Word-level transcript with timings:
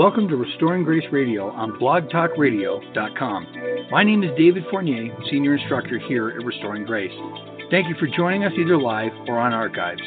Welcome 0.00 0.28
to 0.28 0.36
Restoring 0.36 0.82
Grace 0.82 1.04
Radio 1.12 1.50
on 1.50 1.72
blogtalkradio.com. 1.72 3.88
My 3.90 4.02
name 4.02 4.22
is 4.22 4.30
David 4.34 4.64
Fournier, 4.70 5.14
Senior 5.30 5.56
Instructor 5.56 5.98
here 5.98 6.30
at 6.30 6.42
Restoring 6.42 6.86
Grace. 6.86 7.12
Thank 7.70 7.86
you 7.86 7.94
for 8.00 8.06
joining 8.16 8.44
us 8.44 8.52
either 8.58 8.78
live 8.78 9.12
or 9.28 9.38
on 9.38 9.52
archives. 9.52 10.00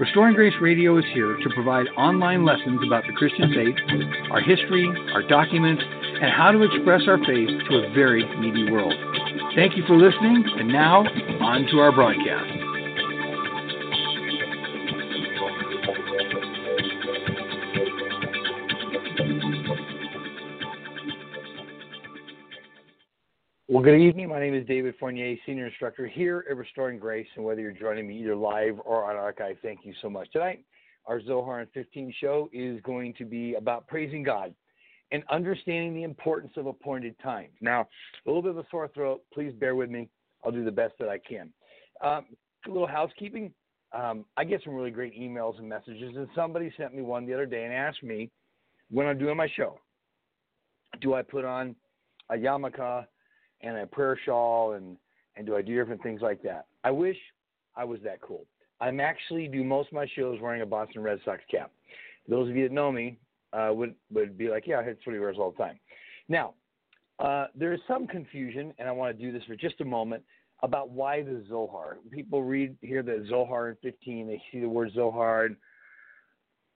Restoring 0.00 0.36
Grace 0.36 0.54
Radio 0.62 0.96
is 0.96 1.04
here 1.12 1.36
to 1.36 1.50
provide 1.52 1.84
online 1.98 2.46
lessons 2.46 2.80
about 2.86 3.04
the 3.06 3.12
Christian 3.12 3.52
faith, 3.52 3.76
our 4.30 4.40
history, 4.40 4.90
our 5.12 5.28
documents, 5.28 5.82
and 5.84 6.32
how 6.32 6.50
to 6.50 6.62
express 6.62 7.02
our 7.06 7.18
faith 7.18 7.50
to 7.68 7.76
a 7.76 7.92
very 7.92 8.24
needy 8.40 8.72
world. 8.72 8.94
Thank 9.54 9.76
you 9.76 9.84
for 9.86 9.98
listening, 9.98 10.46
and 10.56 10.68
now 10.68 11.04
on 11.44 11.66
to 11.72 11.80
our 11.80 11.92
broadcast. 11.92 12.55
Good 23.86 24.00
evening. 24.00 24.28
My 24.28 24.40
name 24.40 24.52
is 24.52 24.66
David 24.66 24.96
Fournier, 24.98 25.36
Senior 25.46 25.68
Instructor 25.68 26.08
here 26.08 26.44
at 26.50 26.56
Restoring 26.56 26.98
Grace. 26.98 27.28
And 27.36 27.44
whether 27.44 27.60
you're 27.60 27.70
joining 27.70 28.08
me 28.08 28.20
either 28.20 28.34
live 28.34 28.80
or 28.84 29.08
on 29.08 29.14
archive, 29.14 29.58
thank 29.62 29.84
you 29.84 29.94
so 30.02 30.10
much. 30.10 30.28
Tonight, 30.32 30.64
our 31.06 31.22
Zohar 31.22 31.60
in 31.60 31.68
15 31.72 32.12
show 32.20 32.50
is 32.52 32.80
going 32.80 33.14
to 33.14 33.24
be 33.24 33.54
about 33.54 33.86
praising 33.86 34.24
God 34.24 34.52
and 35.12 35.22
understanding 35.30 35.94
the 35.94 36.02
importance 36.02 36.54
of 36.56 36.66
appointed 36.66 37.14
times. 37.20 37.52
Now, 37.60 37.82
a 37.82 38.28
little 38.28 38.42
bit 38.42 38.50
of 38.50 38.58
a 38.58 38.64
sore 38.72 38.88
throat. 38.88 39.22
Please 39.32 39.52
bear 39.52 39.76
with 39.76 39.88
me. 39.88 40.08
I'll 40.44 40.50
do 40.50 40.64
the 40.64 40.72
best 40.72 40.94
that 40.98 41.08
I 41.08 41.18
can. 41.18 41.52
Um, 42.00 42.26
a 42.66 42.68
little 42.68 42.88
housekeeping. 42.88 43.52
Um, 43.92 44.24
I 44.36 44.42
get 44.42 44.64
some 44.64 44.74
really 44.74 44.90
great 44.90 45.16
emails 45.16 45.60
and 45.60 45.68
messages, 45.68 46.16
and 46.16 46.26
somebody 46.34 46.72
sent 46.76 46.92
me 46.92 47.02
one 47.02 47.24
the 47.24 47.34
other 47.34 47.46
day 47.46 47.62
and 47.62 47.72
asked 47.72 48.02
me 48.02 48.32
when 48.90 49.06
I'm 49.06 49.16
doing 49.16 49.36
my 49.36 49.48
show, 49.56 49.78
do 51.00 51.14
I 51.14 51.22
put 51.22 51.44
on 51.44 51.76
a 52.30 52.34
yarmulke 52.34 53.06
and 53.60 53.76
a 53.76 53.86
prayer 53.86 54.18
shawl 54.24 54.72
and 54.72 54.96
and 55.36 55.46
do 55.46 55.54
I 55.54 55.62
do 55.62 55.74
different 55.74 56.02
things 56.02 56.22
like 56.22 56.42
that? 56.42 56.66
I 56.82 56.90
wish 56.90 57.16
I 57.76 57.84
was 57.84 58.00
that 58.04 58.20
cool. 58.22 58.46
I'm 58.80 59.00
actually 59.00 59.48
do 59.48 59.62
most 59.64 59.88
of 59.88 59.94
my 59.94 60.06
shows 60.16 60.40
wearing 60.40 60.62
a 60.62 60.66
Boston 60.66 61.02
Red 61.02 61.20
Sox 61.24 61.42
cap. 61.50 61.70
Those 62.28 62.48
of 62.48 62.56
you 62.56 62.68
that 62.68 62.74
know 62.74 62.90
me 62.90 63.18
uh, 63.52 63.70
would 63.72 63.94
would 64.12 64.36
be 64.36 64.48
like, 64.48 64.66
yeah, 64.66 64.82
that's 64.82 65.04
what 65.04 65.12
he 65.12 65.18
wears 65.18 65.36
all 65.38 65.50
the 65.50 65.58
time. 65.58 65.78
Now, 66.28 66.54
uh, 67.18 67.46
there 67.54 67.72
is 67.72 67.80
some 67.88 68.06
confusion, 68.06 68.72
and 68.78 68.88
I 68.88 68.92
want 68.92 69.16
to 69.16 69.22
do 69.22 69.32
this 69.32 69.42
for 69.44 69.56
just 69.56 69.80
a 69.80 69.84
moment 69.84 70.22
about 70.62 70.90
why 70.90 71.22
the 71.22 71.44
Zohar. 71.48 71.98
People 72.10 72.42
read 72.42 72.76
here 72.80 73.02
the 73.02 73.24
Zohar 73.28 73.70
in 73.70 73.76
15, 73.82 74.26
they 74.26 74.42
see 74.50 74.60
the 74.60 74.68
word 74.68 74.90
Zohar. 74.94 75.48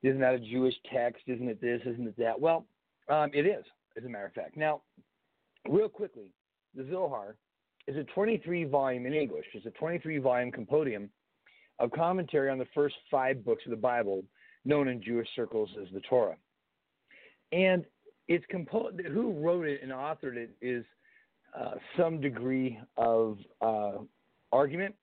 Isn't 0.02 0.20
that 0.20 0.34
a 0.34 0.38
Jewish 0.38 0.74
text? 0.92 1.22
Isn't 1.26 1.48
it 1.48 1.60
this? 1.60 1.80
Isn't 1.84 2.06
it 2.06 2.16
that? 2.18 2.40
Well, 2.40 2.66
um, 3.08 3.30
it 3.34 3.46
is, 3.46 3.64
as 3.96 4.04
a 4.04 4.08
matter 4.08 4.26
of 4.26 4.32
fact. 4.32 4.56
Now, 4.56 4.82
real 5.68 5.88
quickly, 5.88 6.32
the 6.74 6.86
Zohar 6.90 7.36
is 7.86 7.96
a 7.96 8.04
23 8.04 8.64
volume 8.64 9.06
in 9.06 9.14
English. 9.14 9.46
It's 9.54 9.66
a 9.66 9.70
23 9.70 10.18
volume 10.18 10.52
compendium 10.52 11.10
of 11.78 11.90
commentary 11.92 12.50
on 12.50 12.58
the 12.58 12.66
first 12.74 12.96
five 13.10 13.44
books 13.44 13.64
of 13.66 13.70
the 13.70 13.76
Bible, 13.76 14.22
known 14.64 14.88
in 14.88 15.02
Jewish 15.02 15.28
circles 15.34 15.70
as 15.80 15.88
the 15.92 16.00
Torah. 16.00 16.36
And 17.52 17.84
it's 18.28 18.44
composed. 18.48 19.00
Who 19.00 19.32
wrote 19.32 19.66
it 19.66 19.82
and 19.82 19.90
authored 19.90 20.36
it 20.36 20.50
is 20.60 20.84
uh, 21.58 21.74
some 21.96 22.20
degree 22.20 22.78
of 22.96 23.38
uh, 23.60 23.92
argument. 24.52 24.94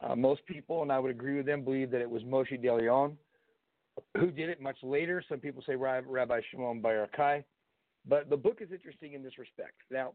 Uh, 0.00 0.14
most 0.14 0.44
people, 0.46 0.82
and 0.82 0.90
I 0.90 0.98
would 0.98 1.10
agree 1.10 1.36
with 1.36 1.46
them, 1.46 1.62
believe 1.62 1.90
that 1.90 2.00
it 2.00 2.10
was 2.10 2.22
Moshe 2.22 2.60
de 2.60 2.74
Leon 2.74 3.16
who 4.16 4.30
did 4.30 4.48
it 4.48 4.60
much 4.60 4.76
later. 4.82 5.22
Some 5.28 5.38
people 5.38 5.62
say 5.66 5.76
Rabbi 5.76 6.40
Shimon 6.50 6.80
Bar 6.80 7.08
Yochai. 7.08 7.44
But 8.06 8.28
the 8.28 8.36
book 8.36 8.58
is 8.60 8.70
interesting 8.70 9.14
in 9.14 9.22
this 9.22 9.38
respect. 9.38 9.74
Now, 9.90 10.12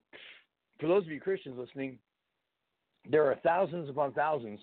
for 0.79 0.87
those 0.87 1.03
of 1.03 1.11
you 1.11 1.19
Christians 1.19 1.57
listening, 1.57 1.97
there 3.09 3.25
are 3.25 3.35
thousands 3.43 3.89
upon 3.89 4.13
thousands 4.13 4.59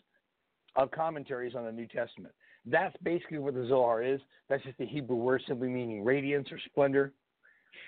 of 0.76 0.90
commentaries 0.90 1.54
on 1.54 1.64
the 1.64 1.72
New 1.72 1.86
Testament. 1.86 2.34
That's 2.66 2.96
basically 3.02 3.38
what 3.38 3.54
the 3.54 3.66
Zohar 3.66 4.02
is. 4.02 4.20
That's 4.48 4.62
just 4.64 4.78
the 4.78 4.86
Hebrew 4.86 5.16
word 5.16 5.42
simply 5.46 5.68
meaning 5.68 6.04
radiance 6.04 6.48
or 6.50 6.58
splendor. 6.66 7.12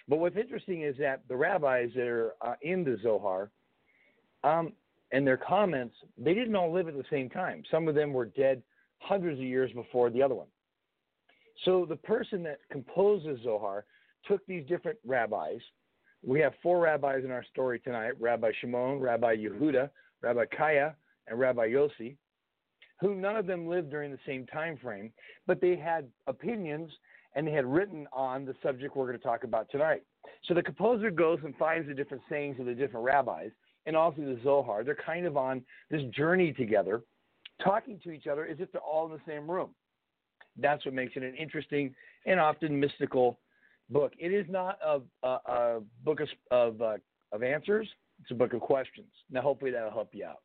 But 0.09 0.19
what's 0.19 0.37
interesting 0.37 0.83
is 0.83 0.97
that 0.99 1.23
the 1.29 1.37
rabbis 1.37 1.91
that 1.95 2.07
are 2.07 2.35
uh, 2.41 2.55
in 2.63 2.85
the 2.85 2.99
Zohar 3.03 3.51
um, 4.45 4.73
and 5.13 5.27
their 5.27 5.37
comments, 5.37 5.95
they 6.17 6.35
didn't 6.35 6.55
all 6.55 6.73
live 6.73 6.89
at 6.89 6.97
the 6.97 7.05
same 7.11 7.29
time. 7.29 7.63
Some 7.71 7.89
of 7.89 7.95
them 7.95 8.13
were 8.13 8.27
dead 8.27 8.63
hundreds 9.01 9.39
of 9.39 9.45
years 9.45 9.71
before 9.73 10.11
the 10.11 10.23
other 10.23 10.35
one. 10.35 10.47
So 11.65 11.85
the 11.89 11.97
person 11.97 12.43
that 12.45 12.61
composed 12.71 13.27
the 13.27 13.39
Zohar 13.43 13.85
took 14.27 14.45
these 14.47 14.67
different 14.67 14.99
rabbis. 15.05 15.59
We 16.25 16.41
have 16.41 16.55
four 16.63 16.81
rabbis 16.81 17.25
in 17.25 17.31
our 17.31 17.45
story 17.45 17.79
tonight 17.81 18.13
Rabbi 18.21 18.51
Shimon, 18.61 18.99
Rabbi 18.99 19.37
Yehuda, 19.37 19.91
Rabbi 20.21 20.45
Chiya, 20.59 20.95
and 21.29 21.39
Rabbi 21.39 21.69
Yossi, 21.69 22.17
who 23.01 23.15
none 23.15 23.37
of 23.37 23.47
them 23.47 23.69
lived 23.69 23.91
during 23.91 24.11
the 24.11 24.19
same 24.27 24.47
time 24.47 24.77
frame, 24.77 25.13
but 25.47 25.61
they 25.61 25.77
had 25.77 26.09
opinions 26.27 26.91
and 27.35 27.47
they 27.47 27.53
had 27.53 27.67
written 27.67 28.07
on 28.13 28.45
the 28.45 28.55
subject 28.63 28.97
we're 28.97 29.07
going 29.07 29.19
to 29.19 29.25
talk 29.25 29.45
about 29.45 29.71
tonight. 29.71 30.03
So 30.47 30.55
the 30.55 30.63
composer 30.63 31.11
goes 31.11 31.39
and 31.45 31.55
finds 31.57 31.87
the 31.87 31.95
different 31.95 32.23
sayings 32.29 32.59
of 32.59 32.67
the 32.67 32.75
different 32.75 33.05
rabbis 33.05 33.51
and 33.87 33.97
also 33.97 34.23
the 34.23 34.41
Zohar. 34.43 34.83
They're 34.83 34.97
kind 34.97 35.27
of 35.27 35.37
on 35.37 35.63
this 35.91 36.03
journey 36.17 36.53
together, 36.53 37.03
talking 37.63 38.01
to 38.03 38.11
each 38.11 38.27
other 38.27 38.47
as 38.47 38.57
if 38.59 38.73
they're 38.73 38.81
all 38.81 39.07
in 39.07 39.13
the 39.13 39.21
same 39.27 39.49
room. 39.49 39.71
That's 40.57 40.85
what 40.85 40.95
makes 40.95 41.13
it 41.17 41.23
an 41.23 41.37
interesting 41.37 41.95
and 42.27 42.41
often 42.41 42.79
mystical 42.79 43.39
book. 43.91 44.13
It 44.19 44.33
is 44.33 44.47
not 44.49 44.79
a, 44.85 45.01
a, 45.23 45.29
a 45.29 45.81
book 46.05 46.21
of, 46.21 46.29
of, 46.51 46.83
uh, 46.83 46.97
of 47.33 47.43
answers, 47.43 47.89
it's 48.21 48.31
a 48.31 48.35
book 48.35 48.53
of 48.53 48.61
questions. 48.61 49.09
Now, 49.31 49.43
hopefully, 49.43 49.71
that'll 49.71 49.91
help 49.91 50.11
you 50.13 50.25
out. 50.25 50.41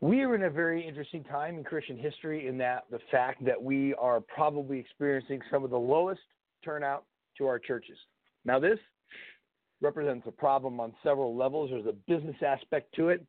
We 0.00 0.22
are 0.22 0.34
in 0.34 0.42
a 0.42 0.50
very 0.50 0.86
interesting 0.86 1.24
time 1.24 1.56
in 1.56 1.64
Christian 1.64 1.96
history 1.96 2.48
in 2.48 2.58
that 2.58 2.84
the 2.90 2.98
fact 3.10 3.44
that 3.46 3.60
we 3.60 3.94
are 3.94 4.20
probably 4.20 4.78
experiencing 4.78 5.40
some 5.50 5.64
of 5.64 5.70
the 5.70 5.78
lowest 5.78 6.20
turnout 6.64 7.04
to 7.38 7.46
our 7.46 7.58
churches. 7.58 7.96
Now, 8.44 8.60
this 8.60 8.78
represents 9.80 10.26
a 10.26 10.30
problem 10.30 10.80
on 10.80 10.92
several 11.02 11.34
levels. 11.36 11.70
There's 11.70 11.86
a 11.86 11.94
business 12.06 12.36
aspect 12.46 12.94
to 12.96 13.08
it. 13.08 13.24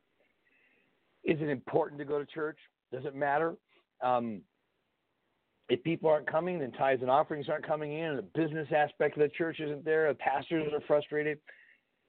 Is 1.24 1.40
it 1.42 1.50
important 1.50 2.00
to 2.00 2.06
go 2.06 2.20
to 2.20 2.26
church? 2.26 2.58
Does 2.92 3.06
it 3.06 3.16
matter? 3.16 3.56
Um, 4.04 4.42
if 5.70 5.84
people 5.84 6.10
aren't 6.10 6.30
coming, 6.30 6.60
then 6.60 6.72
tithes 6.72 7.02
and 7.02 7.12
offerings 7.12 7.50
aren't 7.50 7.68
coming 7.68 7.94
in, 7.94 8.06
and 8.06 8.18
the 8.18 8.24
business 8.24 8.68
aspect 8.76 9.18
of 9.18 9.22
the 9.22 9.30
church 9.30 9.60
isn't 9.60 9.84
there, 9.84 10.08
the 10.08 10.16
pastors 10.16 10.72
are 10.74 10.82
frustrated. 10.88 11.40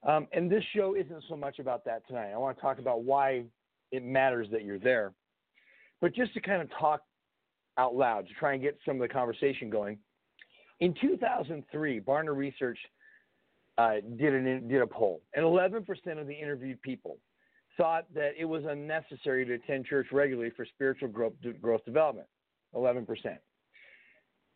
Um, 0.06 0.28
and 0.32 0.50
this 0.50 0.62
show 0.76 0.94
isn't 0.94 1.25
so 1.28 1.37
much 1.37 1.58
about 1.58 1.84
that 1.87 2.06
tonight. 2.06 2.31
I 2.32 2.38
want 2.38 2.56
to 2.56 2.62
talk 2.62 2.78
about 2.78 3.02
why 3.02 3.44
it 3.90 4.05
matters 4.05 4.46
that 4.52 4.64
you're 4.64 4.78
there. 4.78 5.12
But 6.00 6.14
just 6.14 6.32
to 6.34 6.40
kind 6.40 6.62
of 6.62 6.69
talk 6.78 7.02
out 7.78 7.94
loud, 7.94 8.26
to 8.28 8.34
try 8.34 8.52
and 8.52 8.62
get 8.62 8.78
some 8.84 8.96
of 8.96 9.00
the 9.00 9.08
conversation 9.08 9.70
going. 9.70 9.99
In 10.81 10.94
2003, 11.00 12.00
Barna 12.00 12.37
Research 12.37 12.78
uh, 13.78 13.94
did, 14.16 14.34
an, 14.34 14.69
did 14.69 14.82
a 14.82 14.87
poll, 14.87 15.20
and 15.34 15.44
11% 15.44 15.87
of 16.20 16.26
the 16.26 16.34
interviewed 16.34 16.81
people 16.82 17.19
thought 17.76 18.06
that 18.14 18.32
it 18.37 18.44
was 18.44 18.64
unnecessary 18.69 19.44
to 19.46 19.54
attend 19.54 19.87
church 19.87 20.08
regularly 20.12 20.50
for 20.56 20.66
spiritual 20.66 21.08
growth, 21.08 21.34
growth 21.61 21.84
development, 21.84 22.26
11%. 22.75 23.06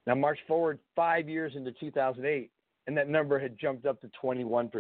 Now, 0.07 0.15
march 0.15 0.39
forward 0.49 0.79
five 0.97 1.29
years 1.29 1.53
into 1.55 1.73
2008, 1.73 2.51
and 2.87 2.97
that 2.97 3.09
number 3.09 3.39
had 3.39 3.59
jumped 3.59 3.87
up 3.87 4.01
to 4.01 4.11
21%. 4.23 4.71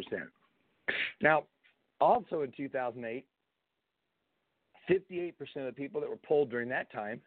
Now, 1.21 1.45
also 2.01 2.43
in 2.43 2.53
2008, 2.57 3.25
58% 4.91 5.33
of 5.57 5.67
the 5.67 5.73
people 5.73 6.01
that 6.01 6.11
were 6.11 6.17
polled 6.17 6.51
during 6.51 6.69
that 6.71 6.91
time, 6.93 7.21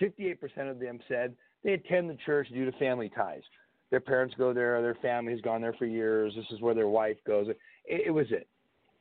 58% 0.00 0.38
of 0.70 0.78
them 0.78 1.00
said 1.08 1.34
they 1.64 1.72
attend 1.72 2.10
the 2.10 2.18
church 2.26 2.48
due 2.50 2.70
to 2.70 2.72
family 2.78 3.10
ties. 3.14 3.42
Their 3.90 4.00
parents 4.00 4.34
go 4.36 4.52
there, 4.52 4.82
their 4.82 4.98
family's 5.00 5.40
gone 5.40 5.62
there 5.62 5.72
for 5.72 5.86
years. 5.86 6.34
This 6.36 6.44
is 6.50 6.60
where 6.60 6.74
their 6.74 6.88
wife 6.88 7.16
goes. 7.26 7.48
It, 7.48 7.56
it 7.86 8.10
was 8.10 8.26
it. 8.30 8.46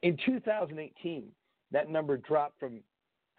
In 0.01 0.17
2018, 0.25 1.25
that 1.71 1.89
number 1.89 2.17
dropped 2.17 2.59
from 2.59 2.79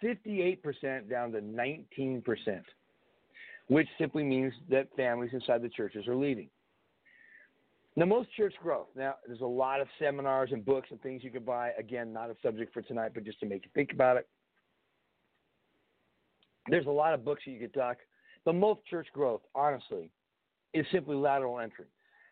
58% 0.02 1.08
down 1.08 1.32
to 1.32 1.40
19%, 1.40 2.22
which 3.68 3.88
simply 3.98 4.24
means 4.24 4.52
that 4.70 4.88
families 4.96 5.30
inside 5.32 5.62
the 5.62 5.68
churches 5.68 6.06
are 6.08 6.16
leaving. 6.16 6.48
Now, 7.96 8.04
most 8.04 8.28
church 8.36 8.54
growth. 8.62 8.86
Now, 8.94 9.14
there's 9.26 9.40
a 9.40 9.46
lot 9.46 9.80
of 9.80 9.88
seminars 9.98 10.50
and 10.52 10.64
books 10.64 10.88
and 10.90 11.00
things 11.02 11.24
you 11.24 11.30
could 11.30 11.44
buy. 11.44 11.72
Again, 11.78 12.12
not 12.12 12.30
a 12.30 12.36
subject 12.42 12.72
for 12.72 12.80
tonight, 12.80 13.10
but 13.14 13.24
just 13.24 13.40
to 13.40 13.46
make 13.46 13.64
you 13.64 13.70
think 13.74 13.92
about 13.92 14.16
it. 14.16 14.28
There's 16.68 16.86
a 16.86 16.90
lot 16.90 17.14
of 17.14 17.24
books 17.24 17.42
that 17.44 17.50
you 17.50 17.58
could 17.58 17.74
talk. 17.74 17.96
But 18.44 18.54
most 18.54 18.80
church 18.86 19.08
growth, 19.12 19.40
honestly, 19.54 20.10
is 20.74 20.86
simply 20.92 21.16
lateral 21.16 21.58
entry. 21.58 21.86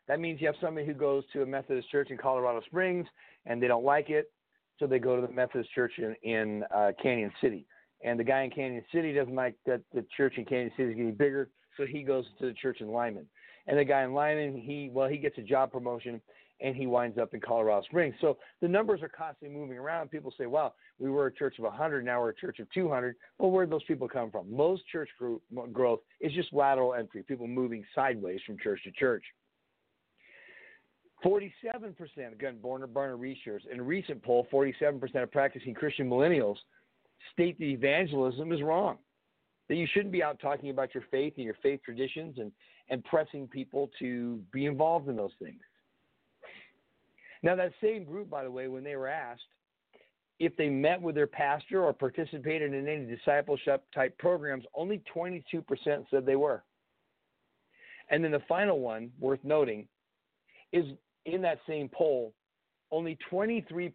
That 0.09 0.21
means 0.21 0.41
you 0.41 0.47
have 0.47 0.57
somebody 0.61 0.87
who 0.87 0.95
goes 0.95 1.25
to 1.33 1.43
a 1.43 1.47
Methodist 1.47 1.91
church 1.91 2.11
in 2.11 2.17
Colorado 2.17 2.61
Springs 2.67 3.07
and 3.45 3.61
they 3.61 3.67
don't 3.67 3.85
like 3.85 4.09
it, 4.09 4.31
so 4.79 4.87
they 4.87 4.99
go 4.99 5.17
to 5.21 5.27
the 5.27 5.33
Methodist 5.33 5.73
church 5.75 5.95
in, 5.99 6.15
in 6.23 6.63
uh, 6.73 6.93
Cañon 7.05 7.33
City. 7.41 7.67
And 8.05 8.21
the 8.21 8.25
guy 8.25 8.43
in 8.43 8.51
Cañon 8.51 8.83
City 8.93 9.13
doesn't 9.13 9.35
like 9.35 9.55
that 9.67 9.81
the 9.95 10.05
church 10.17 10.35
in 10.37 10.45
Cañon 10.45 10.71
City 10.77 10.91
is 10.91 10.97
getting 10.97 11.15
bigger, 11.15 11.49
so 11.77 11.87
he 11.87 12.03
goes 12.03 12.25
to 12.39 12.47
the 12.47 12.55
church 12.55 12.81
in 12.81 12.89
Limon. 12.89 13.27
And 13.67 13.79
the 13.79 13.85
guy 13.85 14.03
in 14.03 14.15
Limon, 14.15 14.61
he 14.61 14.91
well, 14.93 15.09
he 15.09 15.19
gets 15.19 15.39
a 15.39 15.43
job 15.43 15.73
promotion 15.73 16.21
and 16.61 16.75
he 16.75 16.87
winds 16.87 17.19
up 17.19 17.35
in 17.35 17.41
Colorado 17.41 17.85
Springs. 17.85 18.15
So 18.21 18.39
the 18.63 18.69
numbers 18.69 19.03
are 19.03 19.09
constantly 19.09 19.57
moving 19.57 19.77
around. 19.77 20.11
People 20.11 20.33
say, 20.39 20.47
"Wow, 20.47 20.75
we 20.99 21.11
were 21.11 21.27
a 21.27 21.33
church 21.33 21.59
of 21.59 21.65
100, 21.65 22.05
now 22.05 22.21
we're 22.21 22.31
a 22.31 22.35
church 22.35 22.61
of 22.61 22.71
200." 22.71 23.17
Well, 23.39 23.51
where 23.51 23.67
did 23.67 23.73
those 23.73 23.85
people 23.85 24.09
come 24.09 24.31
from? 24.31 24.51
Most 24.51 24.87
church 24.87 25.11
group, 25.19 25.43
growth 25.73 26.01
is 26.21 26.33
just 26.33 26.53
lateral 26.53 26.95
entry, 26.95 27.23
people 27.23 27.47
moving 27.47 27.85
sideways 27.95 28.41
from 28.47 28.59
church 28.59 28.83
to 28.85 28.93
church. 28.93 29.25
47%, 31.23 32.33
again, 32.33 32.59
Barna, 32.63 32.87
Barna 32.87 33.19
Research, 33.19 33.65
in 33.71 33.81
a 33.81 33.83
recent 33.83 34.23
poll, 34.23 34.47
47% 34.51 35.23
of 35.23 35.31
practicing 35.33 35.75
Christian 35.75 36.09
millennials 36.09 36.59
state 37.33 37.59
that 37.59 37.65
evangelism 37.65 38.53
is 38.53 38.63
wrong. 38.63 38.99
That 39.69 39.77
you 39.77 39.87
shouldn't 39.93 40.13
be 40.13 40.23
out 40.23 40.39
talking 40.41 40.71
about 40.71 40.95
your 40.95 41.05
faith 41.11 41.35
and 41.37 41.45
your 41.45 41.57
faith 41.63 41.81
traditions 41.85 42.37
and, 42.39 42.53
and 42.89 43.05
pressing 43.05 43.49
people 43.49 43.91
to 43.99 44.41
be 44.53 44.67
involved 44.67 45.09
in 45.09 45.17
those 45.17 45.33
things. 45.43 45.61
Now, 47.43 47.57
that 47.57 47.73
same 47.83 48.05
group, 48.05 48.31
by 48.31 48.45
the 48.45 48.51
way, 48.51 48.69
when 48.69 48.85
they 48.85 48.97
were 48.97 49.09
asked 49.09 49.43
if 50.39 50.57
they 50.57 50.69
met 50.69 51.01
with 51.01 51.15
their 51.15 51.27
pastor 51.27 51.83
or 51.83 51.93
participated 51.93 52.75
in 52.75 52.87
any 52.87 53.07
discipleship 53.07 53.85
type 53.95 54.17
programs, 54.19 54.65
only 54.75 55.03
22% 55.15 55.41
said 56.11 56.27
they 56.27 56.37
were. 56.37 56.63
And 58.11 58.23
then 58.23 58.33
the 58.33 58.43
final 58.47 58.81
one, 58.81 59.11
worth 59.19 59.41
noting, 59.43 59.89
is 60.73 60.85
in 61.25 61.41
that 61.43 61.59
same 61.67 61.89
poll, 61.89 62.35
only 62.91 63.19
23% 63.33 63.93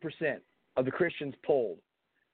of 0.78 0.86
the 0.86 0.92
Christians 0.92 1.36
polled 1.46 1.78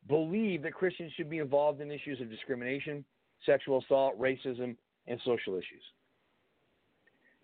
believe 0.07 0.63
that 0.63 0.73
Christians 0.73 1.11
should 1.15 1.29
be 1.29 1.39
involved 1.39 1.81
in 1.81 1.91
issues 1.91 2.21
of 2.21 2.29
discrimination, 2.29 3.03
sexual 3.45 3.79
assault, 3.79 4.19
racism, 4.19 4.75
and 5.07 5.19
social 5.25 5.53
issues. 5.53 5.83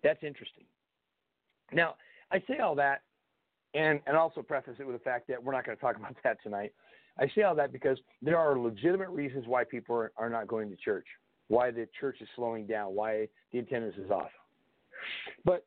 That's 0.02 0.22
interesting. 0.22 0.64
Now, 1.72 1.96
I 2.30 2.42
say 2.46 2.58
all 2.58 2.74
that 2.76 3.02
and, 3.74 4.00
and 4.06 4.16
also 4.16 4.42
preface 4.42 4.76
it 4.78 4.86
with 4.86 4.96
the 4.96 5.02
fact 5.02 5.28
that 5.28 5.42
we're 5.42 5.52
not 5.52 5.64
going 5.64 5.76
to 5.76 5.80
talk 5.80 5.96
about 5.98 6.14
that 6.24 6.42
tonight. 6.42 6.72
I 7.18 7.30
say 7.34 7.42
all 7.42 7.54
that 7.54 7.72
because 7.72 7.98
there 8.22 8.38
are 8.38 8.58
legitimate 8.58 9.10
reasons 9.10 9.46
why 9.46 9.64
people 9.64 9.94
are, 9.96 10.12
are 10.16 10.28
not 10.28 10.48
going 10.48 10.68
to 10.70 10.76
church, 10.76 11.06
why 11.48 11.70
the 11.70 11.88
church 11.98 12.16
is 12.20 12.28
slowing 12.34 12.66
down, 12.66 12.94
why 12.94 13.28
the 13.52 13.60
attendance 13.60 13.94
is 13.96 14.10
off. 14.10 14.30
But 15.44 15.64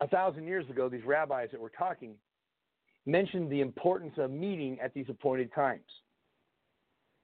a 0.00 0.08
thousand 0.08 0.46
years 0.46 0.68
ago, 0.70 0.88
these 0.88 1.04
rabbis 1.04 1.48
that 1.52 1.60
were 1.60 1.72
talking 1.76 2.14
mentioned 3.08 3.50
the 3.50 3.60
importance 3.60 4.12
of 4.18 4.30
meeting 4.30 4.78
at 4.80 4.92
these 4.92 5.06
appointed 5.08 5.52
times. 5.54 5.80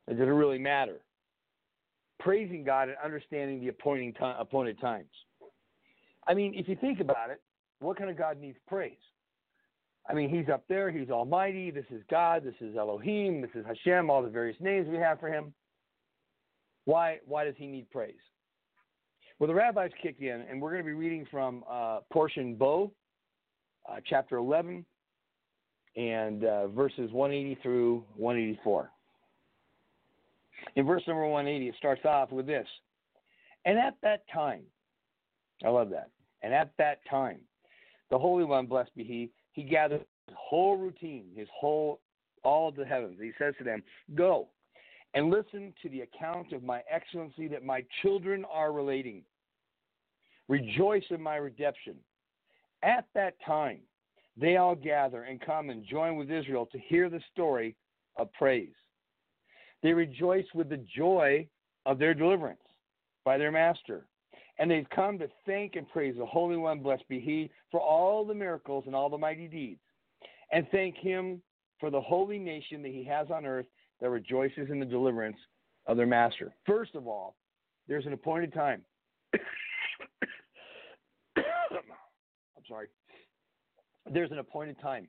It 0.09 0.15
doesn't 0.15 0.29
really 0.29 0.59
matter. 0.59 1.01
Praising 2.21 2.65
God 2.65 2.89
and 2.89 2.97
understanding 3.05 3.61
the 3.61 3.69
appointing 3.69 4.15
time, 4.15 4.37
appointed 4.39 4.81
times. 4.81 5.11
I 6.27 6.35
mean, 6.35 6.55
if 6.57 6.69
you 6.69 6.77
think 6.77 7.01
about 7.01 7.31
it, 7.31 7.41
what 7.81 7.99
kind 7.99 8.09
of 8.09 8.17
God 8.17 8.41
needs 8.41 8.57
praise? 8.67 8.97
I 10.09 10.15
mean, 10.15 10.31
He's 10.31 10.49
up 10.49 10.65
there, 10.69 10.91
He's 10.91 11.11
Almighty, 11.11 11.71
this 11.71 11.85
is 11.91 12.03
God, 12.11 12.45
this 12.45 12.55
is 12.61 12.77
Elohim, 12.77 13.43
this 13.43 13.51
is 13.55 13.65
Hashem, 13.67 14.09
all 14.09 14.23
the 14.23 14.31
various 14.31 14.57
names 14.61 14.89
we 14.89 14.97
have 14.97 15.21
for 15.21 15.29
Him. 15.29 15.53
Why, 16.87 17.19
why 17.27 17.45
does 17.45 17.55
He 17.59 17.67
need 17.67 17.91
praise? 17.91 18.15
Well, 19.39 19.49
the 19.49 19.55
rabbis 19.55 19.91
kick 20.01 20.17
in, 20.21 20.45
and 20.49 20.63
we're 20.63 20.71
going 20.71 20.83
to 20.83 20.87
be 20.87 20.95
reading 20.95 21.27
from 21.31 21.65
uh, 21.71 22.01
portion 22.11 22.55
Bo, 22.55 22.93
uh, 23.91 23.97
chapter 24.09 24.37
11, 24.37 24.85
and 25.97 26.45
uh, 26.45 26.69
verses 26.69 27.13
180 27.13 27.61
through 27.63 28.05
184. 28.17 28.91
In 30.77 30.87
verse 30.87 31.03
number 31.07 31.27
180, 31.27 31.69
it 31.69 31.75
starts 31.79 32.05
off 32.05 32.33
with 32.33 32.47
this 32.47 32.67
And 33.65 33.79
at 33.79 33.95
that 34.03 34.25
time, 34.33 34.63
I 35.65 35.69
love 35.69 35.91
that. 35.91 36.11
And 36.43 36.53
at 36.53 36.73
that 36.79 36.99
time, 37.09 37.39
the 38.11 38.19
Holy 38.19 38.45
One, 38.45 38.67
blessed 38.67 38.95
be 38.97 39.05
He, 39.05 39.31
He 39.53 39.63
gathered 39.63 40.05
his 40.27 40.37
whole 40.39 40.77
routine, 40.77 41.27
his 41.35 41.49
whole, 41.55 42.01
all 42.43 42.69
of 42.69 42.77
the 42.77 42.85
heavens. 42.85 43.19
He 43.21 43.33
says 43.39 43.55
to 43.59 43.65
them, 43.65 43.83
Go 44.15 44.49
and 45.15 45.31
listen 45.31 45.73
to 45.83 45.89
the 45.89 46.01
account 46.01 46.53
of 46.53 46.63
my 46.63 46.83
excellency 46.91 47.49
that 47.49 47.65
my 47.65 47.85
children 48.03 48.45
are 48.53 48.73
relating. 48.73 49.23
Rejoice 50.49 51.05
in 51.11 51.23
my 51.23 51.37
redemption. 51.37 51.95
At 52.83 53.07
that 53.15 53.35
time, 53.47 53.79
they 54.37 54.57
all 54.57 54.75
gather 54.75 55.23
and 55.23 55.41
come 55.41 55.71
and 55.71 55.85
join 55.85 56.17
with 56.17 56.31
Israel 56.31 56.67
to 56.73 56.79
hear 56.79 57.09
the 57.09 57.21
story 57.33 57.77
of 58.17 58.33
praise. 58.33 58.75
They 59.83 59.93
rejoice 59.93 60.47
with 60.55 60.69
the 60.69 60.85
joy 60.97 61.47
of 61.87 61.99
their 61.99 62.15
deliverance 62.15 62.61
by 63.25 63.39
their 63.39 63.53
master. 63.53 64.07
And 64.59 64.71
they've 64.71 64.89
come 64.95 65.19
to 65.19 65.29
thank 65.47 65.77
and 65.77 65.89
praise 65.89 66.15
the 66.17 66.27
Holy 66.27 66.57
One, 66.57 66.79
blessed 66.81 67.09
be 67.09 67.21
He, 67.21 67.51
for 67.71 67.81
all 67.81 68.25
the 68.25 68.35
miracles 68.35 68.85
and 68.87 68.95
all 68.95 69.11
the 69.11 69.19
mighty 69.19 69.49
deeds. 69.49 69.81
And 70.53 70.67
thank 70.71 70.97
Him 70.97 71.43
for 71.81 71.91
the 71.91 72.01
holy 72.01 72.39
nation 72.39 72.83
that 72.83 72.93
He 72.93 73.05
has 73.05 73.29
on 73.31 73.45
earth 73.47 73.67
that 74.01 74.11
rejoices 74.11 74.69
in 74.71 74.79
the 74.79 74.87
deliverance 74.87 75.39
of 75.87 75.97
their 75.97 76.07
master. 76.07 76.55
First 76.67 76.95
of 76.95 77.07
all, 77.07 77.37
there's 77.89 78.07
an 78.07 78.13
appointed 78.13 78.53
time. 78.53 78.83
I'm 79.35 79.43
sorry. 82.69 82.87
There's 84.11 84.31
an 84.31 84.39
appointed 84.39 84.81
time. 84.81 85.09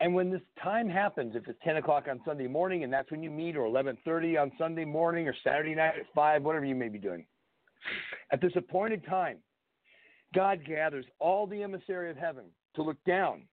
And 0.00 0.14
when 0.14 0.30
this 0.30 0.42
time 0.62 0.88
happens, 0.88 1.34
if 1.36 1.46
it's 1.48 1.58
10 1.64 1.76
o'clock 1.76 2.06
on 2.10 2.20
Sunday 2.24 2.46
morning 2.46 2.84
and 2.84 2.92
that's 2.92 3.10
when 3.10 3.22
you 3.22 3.30
meet, 3.30 3.56
or 3.56 3.66
11:30 3.66 4.36
on 4.40 4.52
Sunday 4.58 4.84
morning, 4.84 5.28
or 5.28 5.34
Saturday 5.44 5.74
night 5.74 5.94
at 5.98 6.06
five, 6.14 6.42
whatever 6.42 6.64
you 6.64 6.74
may 6.74 6.88
be 6.88 6.98
doing, 6.98 7.26
at 8.30 8.40
this 8.40 8.52
appointed 8.56 9.04
time, 9.06 9.38
God 10.34 10.64
gathers 10.64 11.06
all 11.20 11.46
the 11.46 11.62
emissary 11.62 12.10
of 12.10 12.16
heaven 12.16 12.46
to 12.74 12.82
look 12.82 13.02
down, 13.04 13.46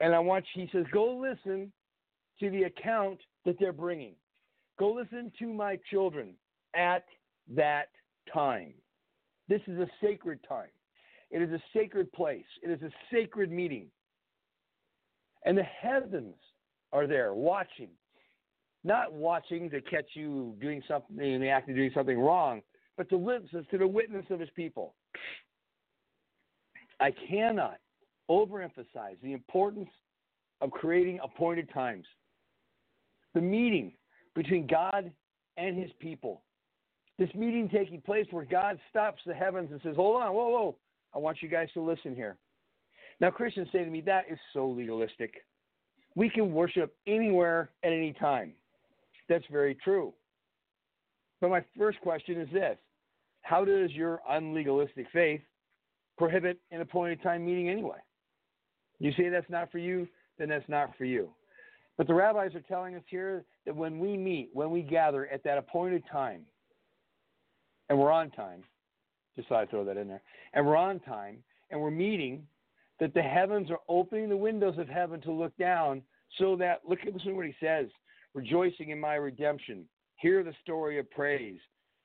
and 0.00 0.14
I 0.14 0.18
want 0.18 0.44
He 0.54 0.68
says, 0.72 0.86
go 0.90 1.16
listen 1.16 1.72
to 2.40 2.50
the 2.50 2.64
account 2.64 3.20
that 3.44 3.58
they're 3.58 3.72
bringing. 3.72 4.14
Go 4.78 4.92
listen 4.92 5.30
to 5.38 5.52
my 5.52 5.78
children 5.90 6.34
at 6.74 7.04
that 7.54 7.88
time. 8.32 8.72
This 9.48 9.60
is 9.66 9.78
a 9.78 9.86
sacred 10.00 10.40
time. 10.48 10.70
It 11.32 11.40
is 11.40 11.50
a 11.50 11.62
sacred 11.74 12.12
place. 12.12 12.44
It 12.62 12.70
is 12.70 12.82
a 12.82 12.90
sacred 13.10 13.50
meeting. 13.50 13.86
And 15.44 15.56
the 15.56 15.62
heavens 15.62 16.36
are 16.92 17.06
there 17.06 17.32
watching. 17.34 17.88
Not 18.84 19.12
watching 19.12 19.70
to 19.70 19.80
catch 19.80 20.10
you 20.14 20.54
doing 20.60 20.82
something 20.86 21.18
in 21.18 21.40
the 21.40 21.48
act 21.48 21.70
of 21.70 21.76
doing 21.76 21.90
something 21.94 22.18
wrong, 22.18 22.60
but 22.96 23.08
to 23.08 23.16
witness 23.16 23.64
to 23.70 23.78
the 23.78 23.86
witness 23.86 24.26
of 24.30 24.38
his 24.38 24.50
people. 24.54 24.94
I 27.00 27.12
cannot 27.28 27.78
overemphasize 28.30 29.20
the 29.22 29.32
importance 29.32 29.88
of 30.60 30.70
creating 30.70 31.18
appointed 31.24 31.68
times 31.72 32.06
the 33.34 33.40
meeting 33.40 33.92
between 34.34 34.66
God 34.66 35.10
and 35.56 35.78
his 35.78 35.90
people. 35.98 36.42
This 37.18 37.30
meeting 37.34 37.68
taking 37.68 38.00
place 38.00 38.26
where 38.30 38.44
God 38.44 38.78
stops 38.90 39.22
the 39.26 39.34
heavens 39.34 39.70
and 39.70 39.80
says, 39.82 39.96
Hold 39.96 40.22
on, 40.22 40.34
whoa, 40.34 40.48
whoa, 40.48 40.76
I 41.14 41.18
want 41.18 41.42
you 41.42 41.48
guys 41.48 41.68
to 41.74 41.80
listen 41.80 42.14
here. 42.14 42.36
Now, 43.20 43.30
Christians 43.30 43.68
say 43.72 43.84
to 43.84 43.90
me, 43.90 44.00
That 44.00 44.24
is 44.30 44.38
so 44.52 44.68
legalistic. 44.68 45.34
We 46.14 46.28
can 46.28 46.52
worship 46.52 46.94
anywhere 47.06 47.70
at 47.82 47.92
any 47.92 48.12
time. 48.12 48.52
That's 49.28 49.44
very 49.50 49.74
true. 49.76 50.12
But 51.40 51.50
my 51.50 51.64
first 51.76 52.00
question 52.00 52.40
is 52.40 52.48
this 52.52 52.76
How 53.42 53.64
does 53.64 53.90
your 53.92 54.20
unlegalistic 54.30 55.06
faith 55.12 55.40
prohibit 56.18 56.58
an 56.70 56.80
appointed 56.80 57.22
time 57.22 57.44
meeting 57.44 57.68
anyway? 57.68 57.98
You 58.98 59.12
say 59.16 59.28
that's 59.28 59.50
not 59.50 59.70
for 59.72 59.78
you, 59.78 60.06
then 60.38 60.48
that's 60.48 60.68
not 60.68 60.96
for 60.96 61.04
you. 61.04 61.30
But 61.98 62.06
the 62.06 62.14
rabbis 62.14 62.54
are 62.54 62.60
telling 62.60 62.94
us 62.94 63.02
here 63.08 63.44
that 63.66 63.74
when 63.74 63.98
we 63.98 64.16
meet, 64.16 64.50
when 64.52 64.70
we 64.70 64.82
gather 64.82 65.26
at 65.26 65.44
that 65.44 65.58
appointed 65.58 66.02
time, 66.10 66.42
and 67.88 67.98
we're 67.98 68.12
on 68.12 68.30
time, 68.30 68.62
just 69.36 69.48
thought 69.48 69.62
I'd 69.62 69.70
throw 69.70 69.84
that 69.84 69.96
in 69.96 70.08
there, 70.08 70.22
and 70.52 70.66
we're 70.66 70.76
on 70.76 71.00
time, 71.00 71.38
and 71.70 71.80
we're 71.80 71.90
meeting, 71.90 72.46
that 73.00 73.14
the 73.14 73.22
heavens 73.22 73.70
are 73.70 73.80
opening 73.88 74.28
the 74.28 74.36
windows 74.36 74.78
of 74.78 74.88
heaven 74.88 75.20
to 75.22 75.32
look 75.32 75.56
down 75.56 76.02
so 76.38 76.56
that, 76.56 76.80
look 76.88 77.00
at 77.06 77.12
what 77.12 77.46
he 77.46 77.54
says, 77.60 77.86
rejoicing 78.34 78.90
in 78.90 79.00
my 79.00 79.14
redemption, 79.14 79.84
hear 80.16 80.44
the 80.44 80.54
story 80.62 80.98
of 80.98 81.10
praise, 81.10 81.58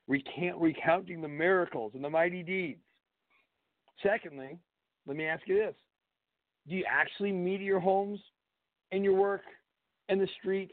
recount, 0.06 0.60
recounting 0.60 1.20
the 1.20 1.28
miracles 1.28 1.92
and 1.94 2.02
the 2.02 2.10
mighty 2.10 2.42
deeds. 2.42 2.80
Secondly, 4.02 4.58
let 5.06 5.16
me 5.16 5.24
ask 5.26 5.42
you 5.46 5.56
this 5.56 5.74
do 6.68 6.74
you 6.74 6.84
actually 6.88 7.32
meet 7.32 7.60
your 7.60 7.80
homes 7.80 8.20
and 8.92 9.04
your 9.04 9.14
work 9.14 9.42
and 10.08 10.20
the 10.20 10.28
street? 10.38 10.70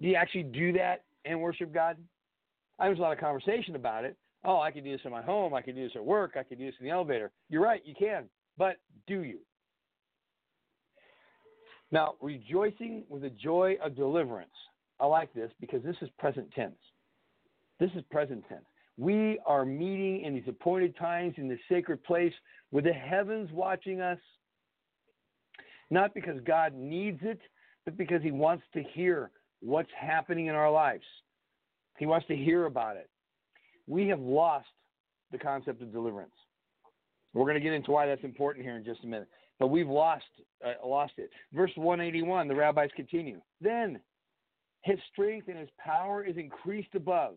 Do 0.00 0.08
you 0.08 0.14
actually 0.14 0.42
do 0.44 0.72
that 0.74 1.04
and 1.24 1.40
worship 1.40 1.72
God? 1.72 1.96
I 2.78 2.86
there's 2.86 2.98
a 2.98 3.02
lot 3.02 3.12
of 3.12 3.18
conversation 3.18 3.76
about 3.76 4.04
it. 4.04 4.16
Oh, 4.46 4.60
I 4.60 4.70
could 4.70 4.84
do 4.84 4.92
this 4.92 5.00
in 5.04 5.10
my 5.10 5.22
home. 5.22 5.54
I 5.54 5.60
could 5.60 5.74
do 5.74 5.82
this 5.82 5.96
at 5.96 6.04
work. 6.04 6.36
I 6.38 6.44
could 6.44 6.58
do 6.58 6.66
this 6.66 6.74
in 6.78 6.86
the 6.86 6.92
elevator. 6.92 7.32
You're 7.50 7.62
right, 7.62 7.82
you 7.84 7.94
can. 7.98 8.28
But 8.56 8.76
do 9.08 9.22
you? 9.22 9.40
Now, 11.90 12.14
rejoicing 12.20 13.04
with 13.08 13.22
the 13.22 13.30
joy 13.30 13.76
of 13.84 13.96
deliverance. 13.96 14.50
I 15.00 15.06
like 15.06 15.32
this 15.34 15.50
because 15.60 15.82
this 15.82 15.96
is 16.00 16.08
present 16.18 16.50
tense. 16.52 16.78
This 17.80 17.90
is 17.96 18.02
present 18.10 18.44
tense. 18.48 18.64
We 18.96 19.38
are 19.46 19.64
meeting 19.64 20.22
in 20.22 20.34
these 20.34 20.48
appointed 20.48 20.96
times 20.96 21.34
in 21.36 21.48
this 21.48 21.58
sacred 21.68 22.02
place 22.04 22.32
with 22.70 22.84
the 22.84 22.92
heavens 22.92 23.50
watching 23.52 24.00
us, 24.00 24.18
not 25.90 26.14
because 26.14 26.40
God 26.46 26.72
needs 26.74 27.20
it, 27.22 27.40
but 27.84 27.96
because 27.96 28.22
He 28.22 28.30
wants 28.30 28.64
to 28.74 28.82
hear 28.94 29.30
what's 29.60 29.90
happening 29.98 30.46
in 30.46 30.54
our 30.54 30.70
lives. 30.70 31.04
He 31.98 32.06
wants 32.06 32.26
to 32.28 32.36
hear 32.36 32.66
about 32.66 32.96
it. 32.96 33.10
We 33.86 34.08
have 34.08 34.20
lost 34.20 34.68
the 35.32 35.38
concept 35.38 35.82
of 35.82 35.92
deliverance. 35.92 36.34
We're 37.34 37.44
going 37.44 37.54
to 37.54 37.60
get 37.60 37.72
into 37.72 37.90
why 37.90 38.06
that's 38.06 38.24
important 38.24 38.64
here 38.64 38.76
in 38.76 38.84
just 38.84 39.04
a 39.04 39.06
minute. 39.06 39.28
But 39.58 39.68
we've 39.68 39.88
lost 39.88 40.24
uh, 40.64 40.86
lost 40.86 41.14
it. 41.18 41.30
Verse 41.52 41.70
181, 41.76 42.48
the 42.48 42.54
rabbis 42.54 42.90
continue. 42.96 43.40
Then 43.60 44.00
his 44.82 44.98
strength 45.12 45.48
and 45.48 45.58
his 45.58 45.68
power 45.78 46.24
is 46.24 46.36
increased 46.36 46.94
above 46.94 47.34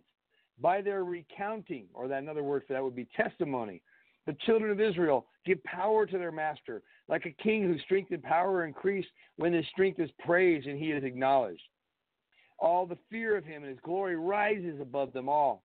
by 0.61 0.81
their 0.81 1.03
recounting, 1.03 1.85
or 1.93 2.07
that 2.07 2.21
another 2.21 2.43
word 2.43 2.63
for 2.67 2.73
that 2.73 2.83
would 2.83 2.95
be 2.95 3.07
testimony. 3.15 3.81
The 4.27 4.35
children 4.45 4.71
of 4.71 4.79
Israel 4.79 5.25
give 5.45 5.63
power 5.63 6.05
to 6.05 6.17
their 6.17 6.31
master, 6.31 6.83
like 7.07 7.25
a 7.25 7.43
king 7.43 7.63
whose 7.63 7.81
strength 7.81 8.11
and 8.11 8.21
power 8.21 8.65
increase 8.65 9.05
when 9.37 9.53
his 9.53 9.65
strength 9.71 9.99
is 9.99 10.09
praised 10.25 10.67
and 10.67 10.77
he 10.77 10.91
is 10.91 11.03
acknowledged. 11.03 11.63
All 12.59 12.85
the 12.85 12.97
fear 13.09 13.37
of 13.37 13.45
him 13.45 13.63
and 13.63 13.71
his 13.71 13.79
glory 13.83 14.17
rises 14.17 14.79
above 14.81 15.13
them 15.13 15.29
all. 15.29 15.63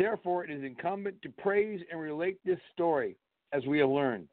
Therefore, 0.00 0.46
it 0.46 0.50
is 0.50 0.64
incumbent 0.64 1.20
to 1.20 1.28
praise 1.28 1.78
and 1.90 2.00
relate 2.00 2.38
this 2.42 2.58
story, 2.72 3.16
as 3.52 3.66
we 3.66 3.80
have 3.80 3.90
learned. 3.90 4.28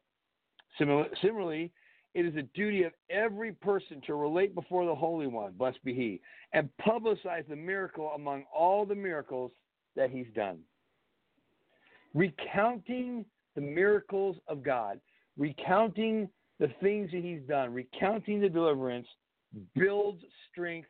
Similarly, 0.78 1.70
it 2.14 2.24
is 2.24 2.34
the 2.34 2.48
duty 2.54 2.84
of 2.84 2.92
every 3.10 3.52
person 3.52 4.00
to 4.06 4.14
relate 4.14 4.54
before 4.54 4.86
the 4.86 4.94
Holy 4.94 5.26
One, 5.26 5.52
blessed 5.52 5.84
be 5.84 5.92
He, 5.92 6.22
and 6.54 6.70
publicize 6.80 7.46
the 7.46 7.54
miracle 7.54 8.12
among 8.14 8.44
all 8.50 8.86
the 8.86 8.94
miracles 8.94 9.52
that 9.94 10.08
He's 10.08 10.28
done. 10.34 10.60
Recounting 12.14 13.26
the 13.54 13.60
miracles 13.60 14.36
of 14.48 14.62
God, 14.62 14.98
recounting 15.36 16.30
the 16.58 16.72
things 16.80 17.10
that 17.12 17.22
He's 17.22 17.42
done, 17.46 17.74
recounting 17.74 18.40
the 18.40 18.48
deliverance 18.48 19.06
builds 19.74 20.22
strength 20.50 20.88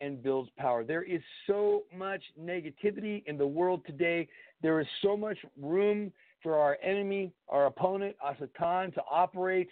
and 0.00 0.22
builds 0.22 0.50
power. 0.56 0.84
There 0.84 1.02
is 1.02 1.20
so 1.46 1.82
much 1.96 2.22
negativity 2.40 3.22
in 3.26 3.36
the 3.36 3.46
world 3.46 3.82
today. 3.86 4.28
There 4.62 4.80
is 4.80 4.86
so 5.02 5.16
much 5.16 5.38
room 5.60 6.12
for 6.42 6.58
our 6.58 6.78
enemy, 6.82 7.32
our 7.48 7.66
opponent, 7.66 8.16
HaSatan, 8.24 8.94
to 8.94 9.02
operate 9.10 9.68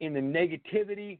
in 0.00 0.12
the 0.12 0.20
negativity 0.20 1.18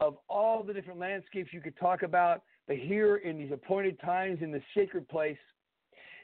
of 0.00 0.16
all 0.28 0.62
the 0.62 0.72
different 0.72 1.00
landscapes 1.00 1.52
you 1.52 1.60
could 1.60 1.76
talk 1.76 2.02
about. 2.02 2.42
But 2.66 2.76
here 2.76 3.16
in 3.16 3.38
these 3.38 3.50
appointed 3.52 4.00
times 4.00 4.38
in 4.42 4.52
the 4.52 4.62
sacred 4.76 5.08
place, 5.08 5.38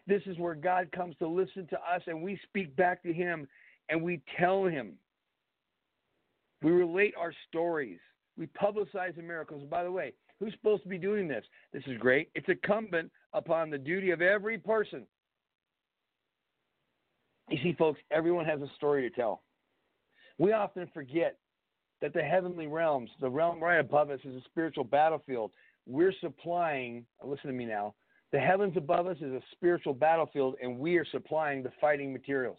this 0.06 0.22
is 0.26 0.38
where 0.38 0.54
God 0.54 0.92
comes 0.92 1.16
to 1.18 1.26
listen 1.26 1.66
to 1.68 1.76
us 1.76 2.02
and 2.06 2.22
we 2.22 2.38
speak 2.48 2.76
back 2.76 3.02
to 3.02 3.12
Him 3.12 3.48
and 3.88 4.02
we 4.02 4.20
tell 4.38 4.64
Him. 4.64 4.92
We 6.62 6.70
relate 6.70 7.14
our 7.18 7.32
stories. 7.48 7.98
We 8.36 8.46
publicize 8.46 9.16
the 9.16 9.22
miracles. 9.22 9.62
And 9.62 9.70
by 9.70 9.84
the 9.84 9.90
way, 9.90 10.12
who's 10.40 10.52
supposed 10.52 10.82
to 10.82 10.88
be 10.88 10.98
doing 10.98 11.28
this? 11.28 11.44
This 11.72 11.82
is 11.86 11.98
great. 11.98 12.30
It's 12.34 12.48
incumbent 12.48 13.10
upon 13.32 13.70
the 13.70 13.78
duty 13.78 14.10
of 14.10 14.20
every 14.20 14.58
person 14.58 15.06
you 17.48 17.58
see, 17.62 17.74
folks, 17.74 18.00
everyone 18.10 18.46
has 18.46 18.60
a 18.60 18.70
story 18.76 19.08
to 19.08 19.14
tell. 19.14 19.42
We 20.38 20.52
often 20.52 20.88
forget 20.94 21.38
that 22.00 22.12
the 22.12 22.22
heavenly 22.22 22.66
realms, 22.66 23.10
the 23.20 23.30
realm 23.30 23.62
right 23.62 23.78
above 23.78 24.10
us, 24.10 24.20
is 24.24 24.34
a 24.34 24.44
spiritual 24.46 24.84
battlefield. 24.84 25.52
We're 25.86 26.14
supplying, 26.20 27.04
listen 27.22 27.48
to 27.48 27.56
me 27.56 27.66
now, 27.66 27.94
the 28.32 28.40
heavens 28.40 28.76
above 28.76 29.06
us 29.06 29.18
is 29.18 29.32
a 29.32 29.40
spiritual 29.52 29.94
battlefield, 29.94 30.56
and 30.60 30.78
we 30.78 30.96
are 30.96 31.06
supplying 31.12 31.62
the 31.62 31.70
fighting 31.80 32.12
materials. 32.12 32.58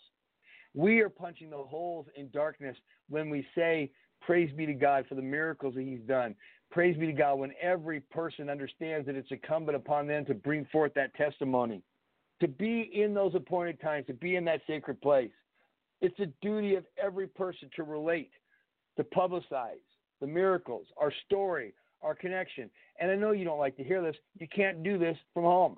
We 0.73 1.01
are 1.01 1.09
punching 1.09 1.49
the 1.49 1.57
holes 1.57 2.05
in 2.15 2.29
darkness 2.29 2.77
when 3.09 3.29
we 3.29 3.45
say, 3.55 3.91
Praise 4.21 4.51
be 4.55 4.65
to 4.65 4.73
God 4.73 5.05
for 5.07 5.15
the 5.15 5.21
miracles 5.21 5.75
that 5.75 5.83
He's 5.83 5.99
done. 6.07 6.35
Praise 6.75 6.97
be 6.97 7.05
to 7.05 7.13
God 7.13 7.35
when 7.35 7.53
every 7.61 8.01
person 8.01 8.49
understands 8.49 9.05
that 9.05 9.15
it's 9.15 9.31
incumbent 9.31 9.77
upon 9.77 10.07
them 10.07 10.25
to 10.25 10.33
bring 10.33 10.65
forth 10.73 10.93
that 10.95 11.15
testimony 11.15 11.81
to 12.41 12.49
be 12.49 12.91
in 12.93 13.13
those 13.13 13.33
appointed 13.33 13.79
times, 13.79 14.05
to 14.07 14.13
be 14.13 14.35
in 14.35 14.43
that 14.43 14.59
sacred 14.67 14.99
place. 14.99 15.31
It's 16.01 16.19
a 16.19 16.25
duty 16.41 16.75
of 16.75 16.83
every 17.01 17.27
person 17.27 17.69
to 17.77 17.83
relate, 17.83 18.31
to 18.97 19.05
publicize 19.05 19.79
the 20.19 20.27
miracles, 20.27 20.85
our 20.97 21.13
story, 21.25 21.73
our 22.01 22.13
connection. 22.13 22.69
And 22.99 23.09
I 23.09 23.15
know 23.15 23.31
you 23.31 23.45
don't 23.45 23.57
like 23.57 23.77
to 23.77 23.83
hear 23.85 24.01
this. 24.01 24.17
You 24.37 24.49
can't 24.53 24.83
do 24.83 24.97
this 24.97 25.15
from 25.33 25.43
home. 25.43 25.77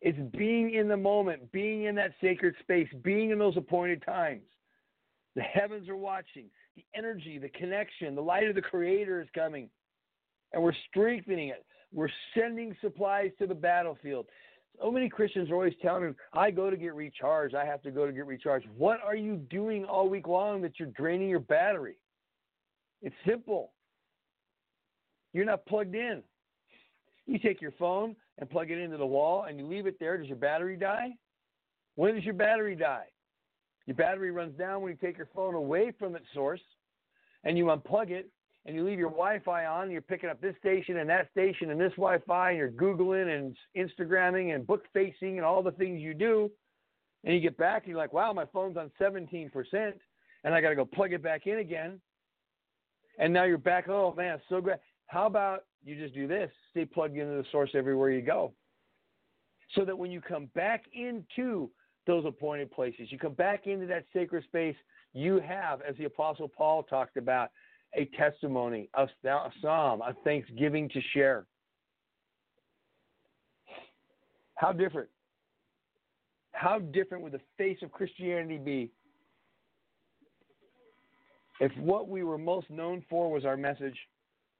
It's 0.00 0.18
being 0.36 0.74
in 0.74 0.88
the 0.88 0.96
moment, 0.96 1.52
being 1.52 1.84
in 1.84 1.94
that 1.94 2.14
sacred 2.20 2.56
space, 2.62 2.88
being 3.04 3.30
in 3.30 3.38
those 3.38 3.56
appointed 3.56 4.02
times. 4.04 4.42
The 5.36 5.42
heavens 5.42 5.88
are 5.88 5.96
watching. 5.96 6.46
The 6.76 6.84
energy, 6.94 7.38
the 7.38 7.48
connection, 7.48 8.14
the 8.14 8.22
light 8.22 8.46
of 8.48 8.54
the 8.54 8.62
Creator 8.62 9.22
is 9.22 9.28
coming. 9.34 9.68
And 10.52 10.62
we're 10.62 10.74
strengthening 10.88 11.48
it. 11.48 11.64
We're 11.92 12.10
sending 12.34 12.76
supplies 12.80 13.30
to 13.38 13.46
the 13.46 13.54
battlefield. 13.54 14.26
So 14.80 14.90
many 14.90 15.08
Christians 15.08 15.50
are 15.50 15.54
always 15.54 15.74
telling 15.80 16.04
me, 16.04 16.12
I 16.34 16.50
go 16.50 16.68
to 16.68 16.76
get 16.76 16.94
recharged. 16.94 17.54
I 17.54 17.64
have 17.64 17.80
to 17.82 17.90
go 17.90 18.06
to 18.06 18.12
get 18.12 18.26
recharged. 18.26 18.66
What 18.76 19.00
are 19.02 19.16
you 19.16 19.36
doing 19.36 19.84
all 19.84 20.08
week 20.08 20.28
long 20.28 20.60
that 20.62 20.78
you're 20.78 20.90
draining 20.90 21.30
your 21.30 21.40
battery? 21.40 21.96
It's 23.00 23.14
simple. 23.26 23.72
You're 25.32 25.46
not 25.46 25.64
plugged 25.66 25.94
in. 25.94 26.22
You 27.26 27.38
take 27.38 27.60
your 27.60 27.72
phone 27.72 28.14
and 28.38 28.48
plug 28.48 28.70
it 28.70 28.78
into 28.78 28.96
the 28.96 29.06
wall 29.06 29.44
and 29.44 29.58
you 29.58 29.66
leave 29.66 29.86
it 29.86 29.98
there. 29.98 30.18
Does 30.18 30.28
your 30.28 30.36
battery 30.36 30.76
die? 30.76 31.10
When 31.94 32.14
does 32.14 32.24
your 32.24 32.34
battery 32.34 32.76
die? 32.76 33.06
Your 33.86 33.94
battery 33.94 34.30
runs 34.30 34.56
down 34.58 34.82
when 34.82 34.92
you 34.92 34.98
take 35.00 35.16
your 35.16 35.28
phone 35.34 35.54
away 35.54 35.92
from 35.98 36.16
its 36.16 36.26
source 36.34 36.60
and 37.44 37.56
you 37.56 37.66
unplug 37.66 38.10
it 38.10 38.28
and 38.66 38.74
you 38.74 38.84
leave 38.84 38.98
your 38.98 39.10
Wi-Fi 39.10 39.64
on, 39.64 39.84
and 39.84 39.92
you're 39.92 40.02
picking 40.02 40.28
up 40.28 40.40
this 40.40 40.56
station 40.58 40.96
and 40.96 41.08
that 41.08 41.30
station 41.30 41.70
and 41.70 41.80
this 41.80 41.92
Wi-Fi, 41.92 42.50
and 42.50 42.58
you're 42.58 42.68
Googling 42.68 43.32
and 43.32 43.56
Instagramming 43.76 44.56
and 44.56 44.66
book 44.66 44.82
facing 44.92 45.36
and 45.36 45.46
all 45.46 45.62
the 45.62 45.70
things 45.70 46.00
you 46.00 46.14
do, 46.14 46.50
and 47.22 47.32
you 47.32 47.40
get 47.40 47.56
back 47.56 47.84
and 47.84 47.90
you're 47.90 47.98
like, 47.98 48.12
wow, 48.12 48.32
my 48.32 48.44
phone's 48.46 48.76
on 48.76 48.90
17%, 49.00 49.50
and 50.42 50.52
I 50.52 50.60
got 50.60 50.70
to 50.70 50.74
go 50.74 50.84
plug 50.84 51.12
it 51.12 51.22
back 51.22 51.46
in 51.46 51.58
again, 51.58 52.00
and 53.20 53.32
now 53.32 53.44
you're 53.44 53.56
back. 53.56 53.88
Oh 53.88 54.12
man, 54.16 54.40
so 54.48 54.60
great. 54.60 54.78
How 55.06 55.26
about 55.26 55.60
you 55.84 55.94
just 55.94 56.14
do 56.14 56.26
this? 56.26 56.50
Stay 56.72 56.84
plugged 56.84 57.16
into 57.16 57.34
the 57.34 57.44
source 57.52 57.70
everywhere 57.74 58.10
you 58.10 58.20
go, 58.20 58.52
so 59.76 59.84
that 59.84 59.96
when 59.96 60.10
you 60.10 60.20
come 60.20 60.50
back 60.56 60.86
into 60.92 61.70
those 62.06 62.24
appointed 62.24 62.70
places, 62.70 63.10
you 63.10 63.18
come 63.18 63.34
back 63.34 63.66
into 63.66 63.86
that 63.86 64.04
sacred 64.12 64.44
space. 64.44 64.76
You 65.12 65.40
have, 65.40 65.80
as 65.82 65.96
the 65.96 66.04
Apostle 66.04 66.48
Paul 66.48 66.82
talked 66.82 67.16
about, 67.16 67.50
a 67.94 68.04
testimony, 68.16 68.88
a, 68.94 69.04
a 69.28 69.52
psalm, 69.62 70.02
a 70.02 70.14
thanksgiving 70.24 70.88
to 70.90 71.00
share. 71.14 71.46
How 74.56 74.72
different? 74.72 75.08
How 76.52 76.78
different 76.78 77.22
would 77.22 77.32
the 77.32 77.40
face 77.58 77.78
of 77.82 77.92
Christianity 77.92 78.58
be 78.58 78.90
If 81.60 81.72
what 81.78 82.08
we 82.08 82.22
were 82.22 82.38
most 82.38 82.68
known 82.70 83.04
for 83.08 83.30
was 83.30 83.44
our 83.44 83.56
message, 83.56 83.96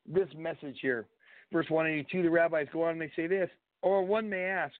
this 0.06 0.28
message 0.36 0.78
here, 0.80 1.06
verse 1.52 1.66
182, 1.68 2.22
the 2.22 2.30
rabbis 2.30 2.66
go 2.72 2.84
on 2.84 2.92
and 2.92 3.00
they 3.00 3.12
say 3.16 3.26
this, 3.26 3.48
or 3.82 4.04
one 4.04 4.28
may 4.28 4.42
ask, 4.42 4.74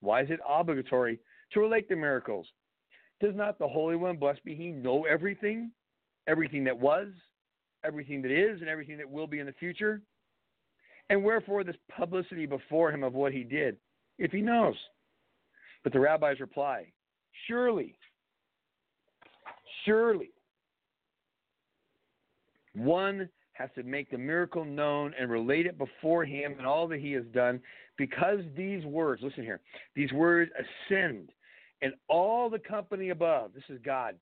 why 0.00 0.22
is 0.22 0.30
it 0.30 0.40
obligatory 0.46 1.18
to 1.54 1.60
relate 1.60 1.88
the 1.88 1.96
miracles? 1.96 2.46
Does 3.20 3.34
not 3.34 3.58
the 3.58 3.68
Holy 3.68 3.96
One, 3.96 4.16
blessed 4.16 4.44
be 4.44 4.54
He, 4.54 4.68
know 4.68 5.04
everything? 5.04 5.70
Everything 6.26 6.64
that 6.64 6.78
was, 6.78 7.08
everything 7.84 8.22
that 8.22 8.30
is, 8.30 8.60
and 8.60 8.68
everything 8.68 8.98
that 8.98 9.10
will 9.10 9.26
be 9.26 9.38
in 9.40 9.46
the 9.46 9.52
future? 9.52 10.00
And 11.10 11.22
wherefore 11.22 11.64
this 11.64 11.76
publicity 11.96 12.46
before 12.46 12.90
Him 12.90 13.02
of 13.02 13.14
what 13.14 13.32
He 13.32 13.44
did, 13.44 13.76
if 14.18 14.30
He 14.30 14.40
knows? 14.40 14.76
But 15.82 15.92
the 15.92 16.00
rabbis 16.00 16.40
reply, 16.40 16.86
Surely, 17.46 17.96
surely, 19.84 20.30
one 22.74 23.28
has 23.52 23.70
to 23.76 23.82
make 23.84 24.10
the 24.10 24.18
miracle 24.18 24.64
known 24.64 25.14
and 25.18 25.30
relate 25.30 25.66
it 25.66 25.78
before 25.78 26.24
him 26.24 26.54
and 26.58 26.66
all 26.66 26.88
that 26.88 27.00
he 27.00 27.12
has 27.12 27.24
done 27.32 27.60
because 27.96 28.40
these 28.56 28.84
words, 28.84 29.22
listen 29.22 29.44
here, 29.44 29.60
these 29.94 30.12
words 30.12 30.50
ascend 30.58 31.30
and 31.84 31.92
all 32.08 32.48
the 32.48 32.58
company 32.58 33.10
above, 33.10 33.52
this 33.54 33.64
is 33.68 33.78
God, 33.84 34.16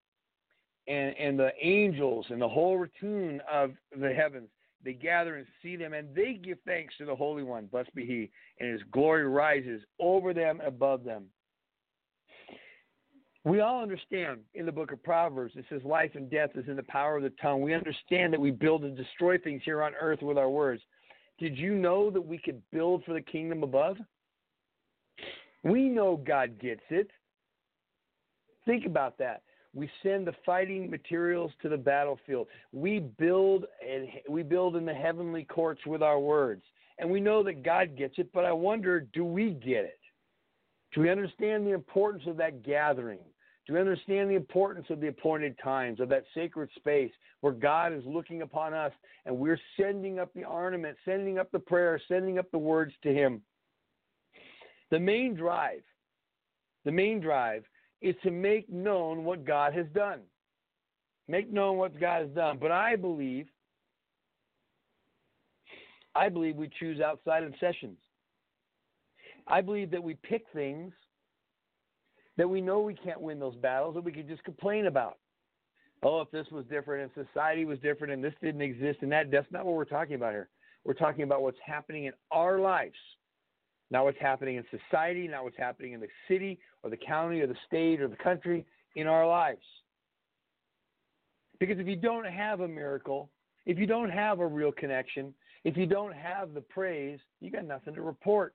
and, 0.88 1.14
and 1.16 1.38
the 1.38 1.52
angels 1.60 2.26
and 2.28 2.42
the 2.42 2.48
whole 2.48 2.76
return 2.76 3.40
of 3.50 3.70
the 3.96 4.12
heavens, 4.12 4.48
they 4.84 4.94
gather 4.94 5.36
and 5.36 5.46
see 5.62 5.76
them 5.76 5.92
and 5.92 6.12
they 6.12 6.34
give 6.34 6.58
thanks 6.66 6.92
to 6.98 7.04
the 7.04 7.14
Holy 7.14 7.44
One, 7.44 7.66
blessed 7.66 7.94
be 7.94 8.04
he, 8.04 8.30
and 8.58 8.72
his 8.72 8.80
glory 8.90 9.28
rises 9.28 9.80
over 10.00 10.34
them 10.34 10.60
above 10.66 11.04
them. 11.04 11.26
We 13.44 13.60
all 13.60 13.80
understand 13.80 14.40
in 14.54 14.66
the 14.66 14.72
book 14.72 14.90
of 14.90 15.00
Proverbs, 15.04 15.54
it 15.54 15.64
says 15.70 15.82
life 15.84 16.10
and 16.16 16.28
death 16.28 16.50
is 16.56 16.66
in 16.66 16.74
the 16.74 16.82
power 16.82 17.16
of 17.16 17.22
the 17.22 17.32
tongue. 17.40 17.62
We 17.62 17.74
understand 17.74 18.32
that 18.32 18.40
we 18.40 18.50
build 18.50 18.82
and 18.82 18.96
destroy 18.96 19.38
things 19.38 19.62
here 19.64 19.84
on 19.84 19.92
earth 20.00 20.20
with 20.20 20.36
our 20.36 20.50
words. 20.50 20.82
Did 21.38 21.56
you 21.56 21.76
know 21.76 22.10
that 22.10 22.20
we 22.20 22.38
could 22.38 22.60
build 22.72 23.04
for 23.04 23.14
the 23.14 23.20
kingdom 23.20 23.62
above? 23.62 23.98
We 25.62 25.88
know 25.88 26.16
God 26.16 26.58
gets 26.60 26.82
it. 26.90 27.08
Think 28.64 28.86
about 28.86 29.18
that. 29.18 29.42
We 29.74 29.90
send 30.02 30.26
the 30.26 30.34
fighting 30.44 30.90
materials 30.90 31.50
to 31.62 31.68
the 31.68 31.76
battlefield. 31.76 32.46
We 32.72 33.00
build 33.00 33.64
and 33.86 34.08
we 34.28 34.42
build 34.42 34.76
in 34.76 34.84
the 34.84 34.94
heavenly 34.94 35.44
courts 35.44 35.80
with 35.86 36.02
our 36.02 36.20
words. 36.20 36.62
And 36.98 37.10
we 37.10 37.20
know 37.20 37.42
that 37.42 37.62
God 37.62 37.96
gets 37.96 38.18
it, 38.18 38.30
but 38.34 38.44
I 38.44 38.52
wonder, 38.52 39.00
do 39.00 39.24
we 39.24 39.50
get 39.50 39.84
it? 39.84 39.98
Do 40.92 41.00
we 41.00 41.10
understand 41.10 41.66
the 41.66 41.72
importance 41.72 42.24
of 42.26 42.36
that 42.36 42.62
gathering? 42.62 43.18
Do 43.66 43.74
we 43.74 43.80
understand 43.80 44.28
the 44.28 44.34
importance 44.34 44.86
of 44.90 45.00
the 45.00 45.08
appointed 45.08 45.56
times, 45.62 46.00
of 46.00 46.08
that 46.10 46.24
sacred 46.34 46.68
space 46.76 47.12
where 47.40 47.52
God 47.52 47.92
is 47.92 48.02
looking 48.04 48.42
upon 48.42 48.74
us 48.74 48.92
and 49.24 49.38
we're 49.38 49.60
sending 49.80 50.18
up 50.18 50.32
the 50.34 50.44
ornament, 50.44 50.98
sending 51.04 51.38
up 51.38 51.50
the 51.50 51.58
prayer, 51.58 52.00
sending 52.08 52.38
up 52.38 52.50
the 52.50 52.58
words 52.58 52.92
to 53.04 53.12
Him? 53.12 53.40
The 54.90 55.00
main 55.00 55.34
drive, 55.34 55.82
the 56.84 56.92
main 56.92 57.20
drive 57.20 57.64
is 58.02 58.16
to 58.22 58.30
make 58.30 58.68
known 58.68 59.24
what 59.24 59.44
God 59.44 59.72
has 59.74 59.86
done. 59.94 60.20
Make 61.28 61.52
known 61.52 61.78
what 61.78 61.98
God 61.98 62.22
has 62.22 62.30
done. 62.30 62.58
But 62.60 62.72
I 62.72 62.96
believe, 62.96 63.46
I 66.14 66.28
believe 66.28 66.56
we 66.56 66.68
choose 66.78 67.00
outside 67.00 67.44
of 67.44 67.54
sessions. 67.60 67.98
I 69.46 69.60
believe 69.60 69.90
that 69.92 70.02
we 70.02 70.14
pick 70.14 70.44
things 70.52 70.92
that 72.36 72.48
we 72.48 72.60
know 72.60 72.80
we 72.80 72.94
can't 72.94 73.20
win 73.20 73.38
those 73.38 73.56
battles 73.56 73.94
that 73.94 74.04
we 74.04 74.12
can 74.12 74.26
just 74.26 74.42
complain 74.44 74.86
about. 74.86 75.18
Oh, 76.02 76.20
if 76.20 76.30
this 76.30 76.46
was 76.50 76.64
different 76.66 77.12
and 77.16 77.26
society 77.26 77.64
was 77.64 77.78
different 77.78 78.12
and 78.12 78.24
this 78.24 78.34
didn't 78.42 78.62
exist 78.62 78.98
and 79.02 79.12
that, 79.12 79.30
that's 79.30 79.50
not 79.52 79.64
what 79.64 79.76
we're 79.76 79.84
talking 79.84 80.16
about 80.16 80.32
here. 80.32 80.48
We're 80.84 80.94
talking 80.94 81.22
about 81.22 81.42
what's 81.42 81.58
happening 81.64 82.06
in 82.06 82.12
our 82.32 82.58
lives, 82.58 82.96
not 83.92 84.04
what's 84.04 84.18
happening 84.18 84.56
in 84.56 84.64
society, 84.70 85.28
not 85.28 85.44
what's 85.44 85.58
happening 85.58 85.92
in 85.92 86.00
the 86.00 86.08
city 86.26 86.58
or 86.82 86.88
the 86.88 86.96
county 86.96 87.40
or 87.40 87.46
the 87.46 87.56
state 87.66 88.00
or 88.00 88.08
the 88.08 88.16
country, 88.16 88.64
in 88.96 89.06
our 89.06 89.26
lives. 89.26 89.64
Because 91.60 91.78
if 91.78 91.86
you 91.86 91.96
don't 91.96 92.26
have 92.26 92.60
a 92.60 92.68
miracle, 92.68 93.30
if 93.66 93.78
you 93.78 93.86
don't 93.86 94.10
have 94.10 94.40
a 94.40 94.46
real 94.46 94.72
connection, 94.72 95.32
if 95.64 95.76
you 95.76 95.86
don't 95.86 96.14
have 96.14 96.54
the 96.54 96.60
praise, 96.60 97.18
you 97.40 97.50
got 97.50 97.64
nothing 97.64 97.94
to 97.94 98.02
report. 98.02 98.54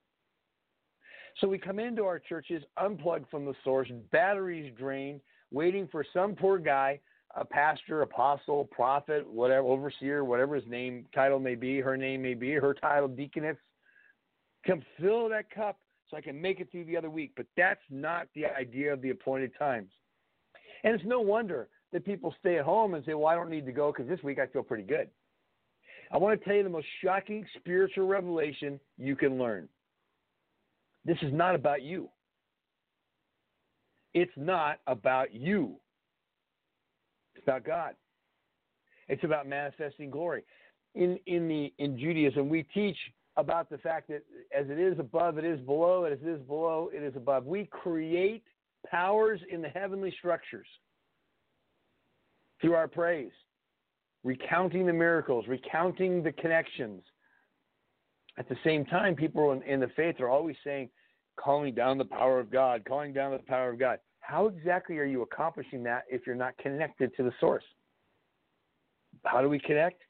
So 1.39 1.47
we 1.47 1.57
come 1.59 1.79
into 1.79 2.03
our 2.03 2.19
churches 2.19 2.63
unplugged 2.77 3.29
from 3.29 3.45
the 3.45 3.53
source, 3.63 3.89
batteries 4.11 4.73
drained, 4.77 5.21
waiting 5.51 5.87
for 5.91 6.03
some 6.13 6.35
poor 6.35 6.57
guy, 6.57 6.99
a 7.35 7.45
pastor, 7.45 8.01
apostle, 8.01 8.65
prophet, 8.65 9.27
whatever, 9.29 9.67
overseer, 9.67 10.23
whatever 10.23 10.55
his 10.55 10.67
name, 10.67 11.05
title 11.13 11.39
may 11.39 11.55
be, 11.55 11.79
her 11.79 11.95
name 11.95 12.23
may 12.23 12.33
be, 12.33 12.53
her 12.53 12.73
title, 12.73 13.07
deaconess, 13.07 13.57
come 14.67 14.83
fill 14.99 15.29
that 15.29 15.49
cup 15.49 15.79
so 16.09 16.17
I 16.17 16.21
can 16.21 16.39
make 16.39 16.59
it 16.59 16.69
through 16.71 16.85
the 16.85 16.97
other 16.97 17.09
week. 17.09 17.31
But 17.35 17.47
that's 17.55 17.81
not 17.89 18.27
the 18.35 18.45
idea 18.45 18.93
of 18.93 19.01
the 19.01 19.09
appointed 19.09 19.51
times. 19.57 19.89
And 20.83 20.93
it's 20.93 21.05
no 21.05 21.19
wonder 21.19 21.69
that 21.91 22.05
people 22.05 22.33
stay 22.39 22.57
at 22.57 22.65
home 22.65 22.93
and 22.93 23.03
say, 23.05 23.13
well, 23.13 23.27
I 23.27 23.35
don't 23.35 23.49
need 23.49 23.65
to 23.65 23.71
go 23.71 23.91
because 23.91 24.07
this 24.07 24.21
week 24.23 24.39
I 24.39 24.47
feel 24.47 24.63
pretty 24.63 24.83
good. 24.83 25.09
I 26.11 26.17
want 26.17 26.39
to 26.39 26.45
tell 26.45 26.55
you 26.55 26.63
the 26.63 26.69
most 26.69 26.87
shocking 27.03 27.45
spiritual 27.57 28.07
revelation 28.07 28.79
you 28.97 29.15
can 29.15 29.37
learn. 29.37 29.67
This 31.05 31.17
is 31.21 31.33
not 31.33 31.55
about 31.55 31.81
you. 31.81 32.09
It's 34.13 34.31
not 34.35 34.79
about 34.87 35.33
you. 35.33 35.75
It's 37.35 37.43
about 37.43 37.65
God. 37.65 37.95
It's 39.07 39.23
about 39.23 39.47
manifesting 39.47 40.09
glory. 40.09 40.43
In 40.95 41.19
in 41.27 41.47
the 41.47 41.73
in 41.77 41.97
Judaism, 41.97 42.49
we 42.49 42.63
teach 42.73 42.97
about 43.37 43.69
the 43.69 43.77
fact 43.77 44.09
that 44.09 44.23
as 44.57 44.69
it 44.69 44.79
is 44.79 44.99
above, 44.99 45.37
it 45.37 45.45
is 45.45 45.59
below, 45.61 46.03
as 46.03 46.19
it 46.21 46.27
is 46.27 46.41
below, 46.41 46.89
it 46.93 47.03
is 47.03 47.15
above. 47.15 47.45
We 47.45 47.65
create 47.65 48.43
powers 48.89 49.39
in 49.51 49.61
the 49.61 49.69
heavenly 49.69 50.13
structures 50.17 50.67
through 52.59 52.73
our 52.73 52.87
praise, 52.87 53.31
recounting 54.23 54.87
the 54.87 54.93
miracles, 54.93 55.45
recounting 55.47 56.23
the 56.23 56.31
connections. 56.31 57.03
At 58.39 58.49
the 58.49 58.57
same 58.63 58.85
time, 58.85 59.15
people 59.15 59.51
in, 59.51 59.61
in 59.63 59.79
the 59.79 59.89
faith 59.95 60.19
are 60.19 60.29
always 60.29 60.55
saying, 60.63 60.89
calling 61.39 61.75
down 61.75 61.99
the 61.99 62.05
power 62.05 62.39
of 62.39 62.51
God, 62.51 62.83
calling 62.87 63.13
down 63.13 63.31
the 63.31 63.39
power 63.39 63.69
of 63.69 63.79
God. 63.79 63.99
How 64.21 64.47
exactly 64.47 64.97
are 64.97 65.05
you 65.05 65.21
accomplishing 65.21 65.83
that 65.83 66.03
if 66.09 66.25
you're 66.25 66.35
not 66.35 66.57
connected 66.57 67.15
to 67.15 67.23
the 67.23 67.31
source? 67.39 67.63
How 69.23 69.41
do 69.41 69.49
we 69.49 69.59
connect? 69.59 70.01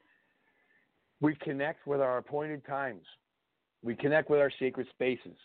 We 1.21 1.35
connect 1.35 1.87
with 1.87 2.01
our 2.01 2.17
appointed 2.17 2.65
times. 2.65 3.03
We 3.83 3.95
connect 3.95 4.29
with 4.29 4.39
our 4.39 4.51
sacred 4.59 4.87
spaces. 4.89 5.37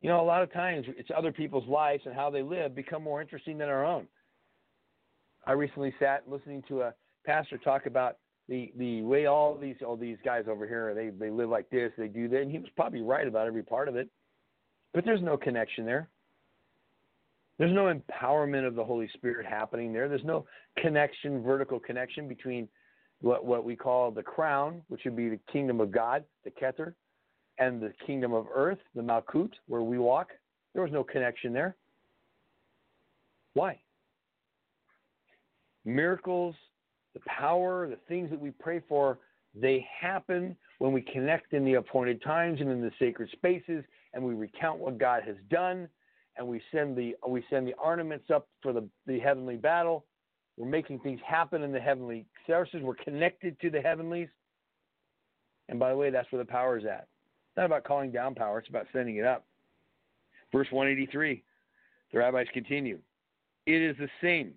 You 0.00 0.10
know, 0.10 0.20
a 0.20 0.24
lot 0.24 0.42
of 0.42 0.52
times 0.52 0.86
it's 0.96 1.08
other 1.16 1.32
people's 1.32 1.66
lives 1.68 2.02
and 2.06 2.14
how 2.14 2.30
they 2.30 2.42
live 2.42 2.74
become 2.74 3.02
more 3.02 3.20
interesting 3.20 3.58
than 3.58 3.68
our 3.68 3.84
own. 3.84 4.06
I 5.46 5.52
recently 5.52 5.94
sat 5.98 6.28
listening 6.28 6.62
to 6.68 6.82
a 6.82 6.94
pastor 7.24 7.58
talk 7.58 7.86
about 7.86 8.18
the 8.48 8.72
the 8.76 9.02
way 9.02 9.26
all 9.26 9.56
these 9.56 9.76
all 9.84 9.96
these 9.96 10.18
guys 10.24 10.44
over 10.48 10.66
here 10.66 10.94
they 10.94 11.10
they 11.10 11.30
live 11.30 11.48
like 11.48 11.68
this, 11.70 11.92
they 11.96 12.08
do 12.08 12.28
that, 12.28 12.42
and 12.42 12.50
he 12.50 12.58
was 12.58 12.68
probably 12.76 13.00
right 13.00 13.26
about 13.26 13.46
every 13.46 13.62
part 13.62 13.88
of 13.88 13.96
it. 13.96 14.08
But 14.94 15.04
there's 15.04 15.22
no 15.22 15.36
connection 15.36 15.84
there. 15.84 16.08
There's 17.58 17.72
no 17.72 17.92
empowerment 17.92 18.66
of 18.66 18.74
the 18.74 18.84
Holy 18.84 19.08
Spirit 19.14 19.46
happening 19.46 19.92
there. 19.92 20.08
There's 20.08 20.24
no 20.24 20.46
connection, 20.78 21.42
vertical 21.42 21.80
connection 21.80 22.28
between 22.28 22.68
what 23.20 23.44
what 23.44 23.64
we 23.64 23.76
call 23.76 24.10
the 24.10 24.22
crown, 24.22 24.82
which 24.88 25.02
would 25.04 25.16
be 25.16 25.28
the 25.28 25.40
kingdom 25.50 25.80
of 25.80 25.90
God, 25.90 26.24
the 26.44 26.50
Keter, 26.50 26.94
and 27.58 27.80
the 27.80 27.92
kingdom 28.06 28.32
of 28.32 28.46
earth, 28.54 28.78
the 28.94 29.02
Malkut, 29.02 29.52
where 29.66 29.82
we 29.82 29.98
walk. 29.98 30.28
There 30.74 30.82
was 30.82 30.92
no 30.92 31.02
connection 31.02 31.52
there. 31.52 31.76
Why? 33.54 33.80
Miracles 35.84 36.54
the 37.16 37.20
power, 37.26 37.88
the 37.88 37.96
things 38.08 38.28
that 38.28 38.38
we 38.38 38.50
pray 38.50 38.82
for, 38.86 39.18
they 39.54 39.86
happen 39.98 40.54
when 40.78 40.92
we 40.92 41.00
connect 41.00 41.54
in 41.54 41.64
the 41.64 41.74
appointed 41.74 42.22
times 42.22 42.60
and 42.60 42.70
in 42.70 42.82
the 42.82 42.90
sacred 42.98 43.30
spaces, 43.32 43.82
and 44.12 44.22
we 44.22 44.34
recount 44.34 44.78
what 44.78 44.98
God 44.98 45.22
has 45.26 45.36
done, 45.50 45.88
and 46.36 46.46
we 46.46 46.60
send 46.70 46.94
the 46.94 47.14
we 47.26 47.42
send 47.48 47.66
the 47.66 47.72
ornaments 47.82 48.26
up 48.30 48.48
for 48.62 48.74
the, 48.74 48.86
the 49.06 49.18
heavenly 49.18 49.56
battle. 49.56 50.04
We're 50.56 50.68
making 50.68 51.00
things 51.00 51.20
happen 51.26 51.62
in 51.62 51.72
the 51.72 51.80
heavenly 51.80 52.26
services. 52.46 52.80
We're 52.82 52.94
connected 52.94 53.60
to 53.60 53.70
the 53.70 53.80
heavenlies. 53.80 54.28
And 55.68 55.78
by 55.78 55.90
the 55.90 55.96
way, 55.96 56.10
that's 56.10 56.30
where 56.32 56.42
the 56.42 56.50
power 56.50 56.78
is 56.78 56.84
at. 56.84 57.08
It's 57.50 57.56
not 57.56 57.66
about 57.66 57.84
calling 57.84 58.10
down 58.10 58.34
power, 58.34 58.58
it's 58.58 58.68
about 58.68 58.86
sending 58.92 59.16
it 59.16 59.24
up. 59.24 59.44
Verse 60.52 60.68
183, 60.70 61.42
the 62.12 62.18
rabbis 62.18 62.46
continue. 62.52 62.98
It 63.66 63.82
is 63.82 63.96
the 63.98 64.08
same 64.22 64.54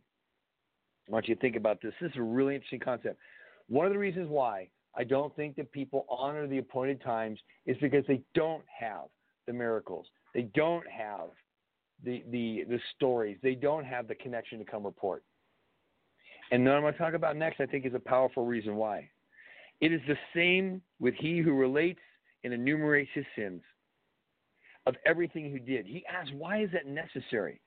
I 1.10 1.12
want 1.12 1.28
you 1.28 1.36
to 1.36 1.42
think 1.42 1.56
about 1.56 1.82
this. 1.82 1.94
This 2.00 2.12
is 2.12 2.18
a 2.18 2.22
really 2.22 2.56
interesting 2.56 2.80
concept. 2.80 3.20
One 3.68 3.86
of 3.86 3.92
the 3.92 3.98
reasons 3.98 4.28
why 4.30 4.70
I 4.96 5.04
don't 5.04 5.36
think 5.36 5.56
that 5.56 5.72
people 5.72 6.06
honor 6.10 6.48
the 6.48 6.60
appointed 6.60 7.02
times 7.02 7.40
is 7.66 7.78
because 7.82 8.04
they 8.08 8.22
don't 8.36 8.64
have 8.80 9.06
the 9.48 9.54
miracles. 9.54 10.06
They 10.34 10.44
don't 10.54 10.88
have 10.88 11.30
the, 12.04 12.24
the, 12.30 12.66
the 12.70 12.80
stories. 12.96 13.38
They 13.42 13.56
don't 13.56 13.86
have 13.86 14.08
the 14.08 14.16
connection 14.16 14.60
to 14.60 14.66
come 14.66 14.86
report. 14.86 15.24
And 16.52 16.66
what 16.66 16.74
I'm 16.74 16.82
going 16.82 16.94
to 16.94 17.00
talk 17.00 17.14
about 17.14 17.38
next, 17.38 17.60
I 17.60 17.66
think, 17.66 17.86
is 17.86 17.94
a 17.94 18.00
powerful 18.00 18.46
reason 18.46 18.76
why. 18.76 19.10
It 19.82 19.94
is 19.94 20.02
the 20.08 20.18
same 20.36 20.82
with 21.00 21.14
he 21.16 21.40
who 21.40 21.54
relates 21.54 22.00
and 22.44 22.54
enumerates 22.54 23.12
his 23.14 23.26
sins 23.36 23.62
of 24.86 24.96
everything 25.06 25.52
he 25.52 25.60
did. 25.60 25.86
He 25.86 26.04
asks, 26.06 26.32
why 26.36 26.62
is 26.64 26.70
that 26.74 26.88
necessary? 26.88 27.62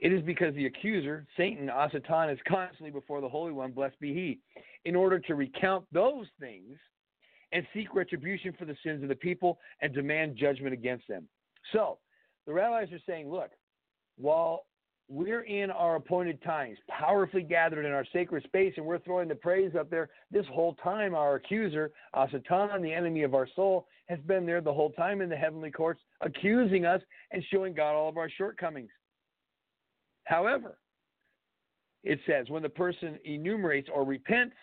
It 0.00 0.12
is 0.12 0.22
because 0.22 0.54
the 0.54 0.66
accuser, 0.66 1.26
Satan, 1.36 1.68
HaSatan, 1.68 2.32
is 2.32 2.38
constantly 2.46 2.90
before 2.90 3.20
the 3.20 3.28
Holy 3.28 3.52
One, 3.52 3.72
blessed 3.72 3.98
be 3.98 4.12
he, 4.12 4.38
in 4.84 4.94
order 4.94 5.18
to 5.18 5.34
recount 5.34 5.86
those 5.90 6.26
things 6.38 6.76
and 7.52 7.66
seek 7.72 7.94
retribution 7.94 8.54
for 8.58 8.66
the 8.66 8.76
sins 8.84 9.02
of 9.02 9.08
the 9.08 9.16
people 9.16 9.58
and 9.80 9.94
demand 9.94 10.36
judgment 10.36 10.74
against 10.74 11.08
them. 11.08 11.26
So, 11.72 11.98
the 12.46 12.52
rabbis 12.52 12.92
are 12.92 13.00
saying, 13.06 13.30
look, 13.30 13.50
while 14.18 14.66
we're 15.08 15.42
in 15.42 15.70
our 15.70 15.96
appointed 15.96 16.42
times, 16.42 16.78
powerfully 16.88 17.42
gathered 17.42 17.86
in 17.86 17.92
our 17.92 18.04
sacred 18.12 18.42
space, 18.44 18.74
and 18.76 18.84
we're 18.84 18.98
throwing 18.98 19.28
the 19.28 19.34
praise 19.36 19.72
up 19.78 19.88
there. 19.88 20.08
This 20.32 20.46
whole 20.52 20.74
time, 20.82 21.14
our 21.14 21.36
accuser, 21.36 21.92
Satan, 22.14 22.82
the 22.82 22.92
enemy 22.92 23.22
of 23.22 23.34
our 23.34 23.48
soul, 23.54 23.86
has 24.08 24.18
been 24.26 24.46
there 24.46 24.60
the 24.60 24.72
whole 24.72 24.90
time 24.90 25.20
in 25.20 25.28
the 25.28 25.36
heavenly 25.36 25.70
courts, 25.70 26.00
accusing 26.22 26.86
us 26.86 27.00
and 27.30 27.42
showing 27.52 27.72
God 27.72 27.94
all 27.94 28.08
of 28.08 28.16
our 28.16 28.28
shortcomings. 28.28 28.90
However, 30.24 30.78
it 32.02 32.18
says 32.26 32.48
when 32.48 32.62
the 32.62 32.68
person 32.68 33.18
enumerates 33.24 33.88
or 33.92 34.04
repents 34.04 34.56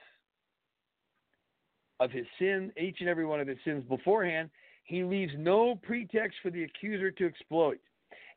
of 2.02 2.12
his 2.12 2.26
sin, 2.38 2.72
each 2.78 2.98
and 3.00 3.08
every 3.08 3.26
one 3.26 3.40
of 3.40 3.48
his 3.48 3.58
sins 3.64 3.84
beforehand, 3.88 4.50
he 4.84 5.06
leaves 5.06 5.32
no 5.38 5.76
pretext 5.76 6.38
for 6.44 6.52
the 6.52 6.64
accuser 6.64 7.12
to 7.12 7.26
exploit. 7.26 7.80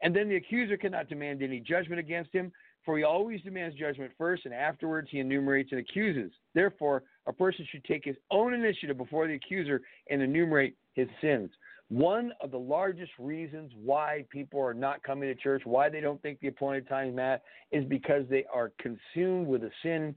And 0.03 0.15
then 0.15 0.29
the 0.29 0.37
accuser 0.37 0.77
cannot 0.77 1.09
demand 1.09 1.43
any 1.43 1.61
judgment 1.61 1.99
against 1.99 2.33
him, 2.33 2.53
for 2.85 2.97
he 2.97 3.05
always 3.05 3.41
demands 3.43 3.77
judgment 3.77 4.13
first, 4.17 4.45
and 4.45 4.55
afterwards 4.55 5.09
he 5.11 5.19
enumerates 5.19 5.73
and 5.73 5.81
accuses. 5.81 6.31
Therefore, 6.55 7.03
a 7.27 7.33
person 7.33 7.67
should 7.71 7.85
take 7.85 8.05
his 8.05 8.17
own 8.31 8.55
initiative 8.55 8.97
before 8.97 9.27
the 9.27 9.35
accuser 9.35 9.83
and 10.09 10.23
enumerate 10.23 10.77
his 10.95 11.09
sins. 11.21 11.51
One 11.89 12.33
of 12.41 12.51
the 12.51 12.59
largest 12.59 13.13
reasons 13.19 13.73
why 13.77 14.25
people 14.31 14.61
are 14.61 14.75
not 14.75 15.03
coming 15.03 15.29
to 15.29 15.35
church, 15.35 15.63
why 15.65 15.89
they 15.89 16.01
don't 16.01 16.21
think 16.21 16.41
the 16.41 16.49
appointed 16.49 16.89
time 16.89 17.15
met, 17.15 17.43
is 17.71 17.85
because 17.85 18.25
they 18.29 18.45
are 18.53 18.73
consumed 18.81 19.47
with 19.47 19.63
the 19.63 19.71
sin 19.83 20.15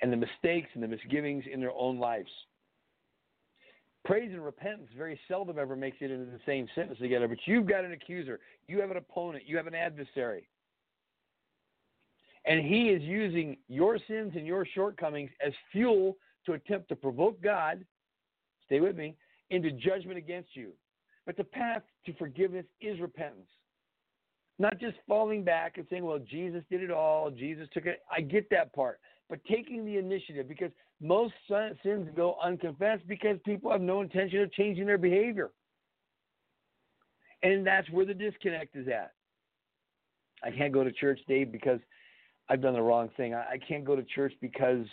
and 0.00 0.12
the 0.12 0.16
mistakes 0.16 0.68
and 0.74 0.82
the 0.82 0.88
misgivings 0.88 1.44
in 1.52 1.60
their 1.60 1.72
own 1.72 1.98
lives. 1.98 2.30
Praise 4.08 4.30
and 4.32 4.42
repentance 4.42 4.88
very 4.96 5.20
seldom 5.28 5.58
ever 5.58 5.76
makes 5.76 5.98
it 6.00 6.10
into 6.10 6.24
the 6.24 6.40
same 6.46 6.66
sentence 6.74 6.98
together, 6.98 7.28
but 7.28 7.36
you've 7.44 7.66
got 7.66 7.84
an 7.84 7.92
accuser, 7.92 8.40
you 8.66 8.80
have 8.80 8.90
an 8.90 8.96
opponent, 8.96 9.44
you 9.46 9.54
have 9.58 9.66
an 9.66 9.74
adversary. 9.74 10.48
And 12.46 12.64
he 12.64 12.88
is 12.88 13.02
using 13.02 13.58
your 13.68 13.98
sins 14.08 14.32
and 14.34 14.46
your 14.46 14.64
shortcomings 14.64 15.28
as 15.46 15.52
fuel 15.72 16.16
to 16.46 16.54
attempt 16.54 16.88
to 16.88 16.96
provoke 16.96 17.42
God, 17.42 17.84
stay 18.64 18.80
with 18.80 18.96
me, 18.96 19.14
into 19.50 19.70
judgment 19.72 20.16
against 20.16 20.56
you. 20.56 20.72
But 21.26 21.36
the 21.36 21.44
path 21.44 21.82
to 22.06 22.14
forgiveness 22.14 22.64
is 22.80 22.98
repentance. 23.00 23.50
Not 24.58 24.80
just 24.80 24.96
falling 25.06 25.44
back 25.44 25.76
and 25.76 25.86
saying, 25.90 26.02
well, 26.02 26.18
Jesus 26.18 26.62
did 26.70 26.82
it 26.82 26.90
all, 26.90 27.30
Jesus 27.30 27.68
took 27.74 27.84
it. 27.84 28.00
I 28.10 28.22
get 28.22 28.48
that 28.52 28.72
part. 28.72 29.00
But 29.28 29.44
taking 29.44 29.84
the 29.84 29.98
initiative, 29.98 30.48
because 30.48 30.70
most 31.00 31.34
sins 31.82 32.08
go 32.16 32.36
unconfessed 32.42 33.06
because 33.06 33.38
people 33.44 33.70
have 33.70 33.80
no 33.80 34.00
intention 34.00 34.40
of 34.40 34.52
changing 34.52 34.86
their 34.86 34.98
behavior. 34.98 35.50
And 37.42 37.66
that's 37.66 37.88
where 37.90 38.04
the 38.04 38.14
disconnect 38.14 38.74
is 38.74 38.88
at. 38.88 39.12
I 40.42 40.50
can't 40.50 40.72
go 40.72 40.82
to 40.82 40.92
church, 40.92 41.20
Dave, 41.28 41.52
because 41.52 41.80
I've 42.48 42.60
done 42.60 42.74
the 42.74 42.82
wrong 42.82 43.10
thing. 43.16 43.34
I 43.34 43.58
can't 43.68 43.84
go 43.84 43.94
to 43.94 44.02
church 44.02 44.32
because 44.40 44.86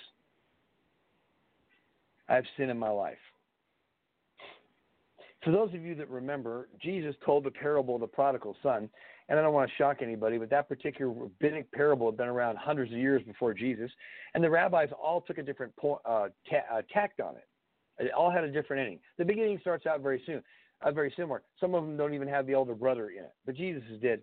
I 2.27 2.35
have 2.35 2.45
sinned 2.57 2.71
in 2.71 2.77
my 2.77 2.89
life. 2.89 3.17
For 5.45 5.51
those 5.51 5.71
of 5.75 5.83
you 5.83 5.93
that 5.95 6.09
remember, 6.09 6.69
Jesus 6.81 7.15
told 7.23 7.43
the 7.43 7.51
parable 7.51 7.93
of 7.93 8.01
the 8.01 8.07
prodigal 8.07 8.57
son, 8.63 8.89
and 9.29 9.37
I 9.37 9.43
don't 9.43 9.53
want 9.53 9.69
to 9.69 9.75
shock 9.75 9.97
anybody, 10.01 10.39
but 10.39 10.49
that 10.49 10.67
particular 10.67 11.11
rabbinic 11.11 11.71
parable 11.71 12.07
had 12.07 12.17
been 12.17 12.27
around 12.27 12.57
hundreds 12.57 12.91
of 12.91 12.97
years 12.97 13.21
before 13.21 13.53
Jesus, 13.53 13.91
and 14.33 14.43
the 14.43 14.49
rabbis 14.49 14.89
all 14.99 15.21
took 15.21 15.37
a 15.37 15.43
different 15.43 15.71
uh, 15.83 16.29
ta- 16.49 16.65
uh, 16.73 16.81
tact 16.91 17.19
on 17.19 17.35
it. 17.35 17.47
It 17.99 18.11
all 18.11 18.31
had 18.31 18.43
a 18.43 18.51
different 18.51 18.81
ending. 18.81 18.99
The 19.19 19.25
beginning 19.25 19.59
starts 19.61 19.85
out 19.85 20.01
very 20.01 20.19
soon, 20.25 20.41
uh, 20.81 20.91
very 20.91 21.13
similar. 21.15 21.43
Some 21.59 21.75
of 21.75 21.83
them 21.83 21.95
don't 21.95 22.15
even 22.15 22.27
have 22.27 22.47
the 22.47 22.53
elder 22.53 22.73
brother 22.73 23.11
in 23.11 23.23
it, 23.25 23.33
but 23.45 23.55
Jesus 23.55 23.83
did. 24.01 24.21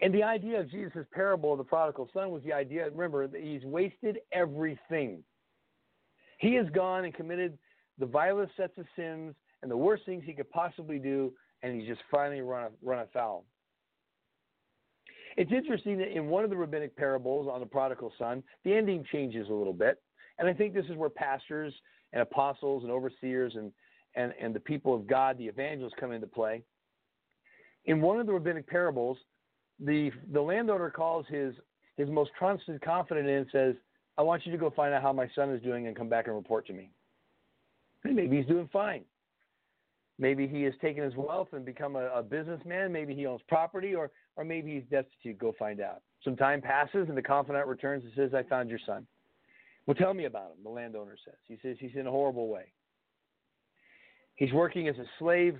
And 0.00 0.14
the 0.14 0.22
idea 0.22 0.60
of 0.60 0.70
Jesus' 0.70 1.06
parable 1.12 1.52
of 1.52 1.58
the 1.58 1.64
prodigal 1.64 2.08
son 2.14 2.30
was 2.30 2.44
the 2.44 2.52
idea, 2.52 2.88
remember, 2.88 3.26
that 3.26 3.42
he's 3.42 3.64
wasted 3.64 4.18
everything. 4.32 5.24
He 6.38 6.54
has 6.54 6.66
gone 6.72 7.04
and 7.04 7.12
committed 7.12 7.58
the 8.00 8.06
vilest 8.06 8.52
sets 8.56 8.76
of 8.78 8.86
sins 8.96 9.34
and 9.62 9.70
the 9.70 9.76
worst 9.76 10.04
things 10.06 10.24
he 10.26 10.32
could 10.32 10.50
possibly 10.50 10.98
do, 10.98 11.32
and 11.62 11.78
he's 11.78 11.88
just 11.88 12.00
finally 12.10 12.40
run, 12.40 12.70
run 12.82 13.00
afoul. 13.00 13.44
It's 15.36 15.52
interesting 15.52 15.98
that 15.98 16.08
in 16.08 16.26
one 16.26 16.42
of 16.42 16.50
the 16.50 16.56
rabbinic 16.56 16.96
parables 16.96 17.48
on 17.50 17.60
the 17.60 17.66
prodigal 17.66 18.12
son, 18.18 18.42
the 18.64 18.74
ending 18.74 19.04
changes 19.12 19.48
a 19.48 19.52
little 19.52 19.74
bit. 19.74 20.02
And 20.38 20.48
I 20.48 20.54
think 20.54 20.74
this 20.74 20.86
is 20.86 20.96
where 20.96 21.10
pastors 21.10 21.72
and 22.12 22.22
apostles 22.22 22.82
and 22.82 22.90
overseers 22.90 23.54
and, 23.54 23.70
and, 24.16 24.32
and 24.40 24.54
the 24.54 24.60
people 24.60 24.94
of 24.94 25.06
God, 25.06 25.38
the 25.38 25.46
evangelists, 25.46 25.94
come 26.00 26.10
into 26.10 26.26
play. 26.26 26.62
In 27.84 28.00
one 28.00 28.18
of 28.18 28.26
the 28.26 28.32
rabbinic 28.32 28.66
parables, 28.66 29.18
the, 29.78 30.10
the 30.32 30.40
landowner 30.40 30.90
calls 30.90 31.26
his, 31.28 31.54
his 31.96 32.08
most 32.08 32.30
trusted 32.38 32.80
confidant 32.82 33.28
in 33.28 33.34
and 33.34 33.46
says, 33.52 33.74
I 34.18 34.22
want 34.22 34.44
you 34.44 34.52
to 34.52 34.58
go 34.58 34.70
find 34.70 34.92
out 34.92 35.02
how 35.02 35.12
my 35.12 35.28
son 35.34 35.50
is 35.50 35.62
doing 35.62 35.86
and 35.86 35.96
come 35.96 36.08
back 36.08 36.26
and 36.26 36.34
report 36.34 36.66
to 36.66 36.72
me. 36.72 36.90
Maybe 38.04 38.38
he's 38.38 38.46
doing 38.46 38.68
fine. 38.72 39.04
Maybe 40.18 40.46
he 40.46 40.62
has 40.64 40.74
taken 40.82 41.02
his 41.02 41.14
wealth 41.16 41.48
and 41.52 41.64
become 41.64 41.96
a, 41.96 42.06
a 42.08 42.22
businessman. 42.22 42.92
Maybe 42.92 43.14
he 43.14 43.26
owns 43.26 43.40
property, 43.48 43.94
or, 43.94 44.10
or 44.36 44.44
maybe 44.44 44.74
he's 44.74 44.84
destitute. 44.90 45.38
Go 45.38 45.54
find 45.58 45.80
out. 45.80 46.02
Some 46.24 46.36
time 46.36 46.60
passes, 46.60 47.08
and 47.08 47.16
the 47.16 47.22
confidant 47.22 47.66
returns 47.66 48.04
and 48.04 48.12
says, 48.14 48.34
I 48.34 48.42
found 48.42 48.68
your 48.68 48.78
son. 48.84 49.06
Well, 49.86 49.94
tell 49.94 50.12
me 50.12 50.26
about 50.26 50.52
him, 50.52 50.62
the 50.62 50.68
landowner 50.68 51.16
says. 51.24 51.36
He 51.48 51.58
says 51.62 51.76
he's 51.80 51.94
in 51.94 52.06
a 52.06 52.10
horrible 52.10 52.48
way. 52.48 52.66
He's 54.36 54.52
working 54.52 54.88
as 54.88 54.96
a 54.98 55.06
slave 55.18 55.56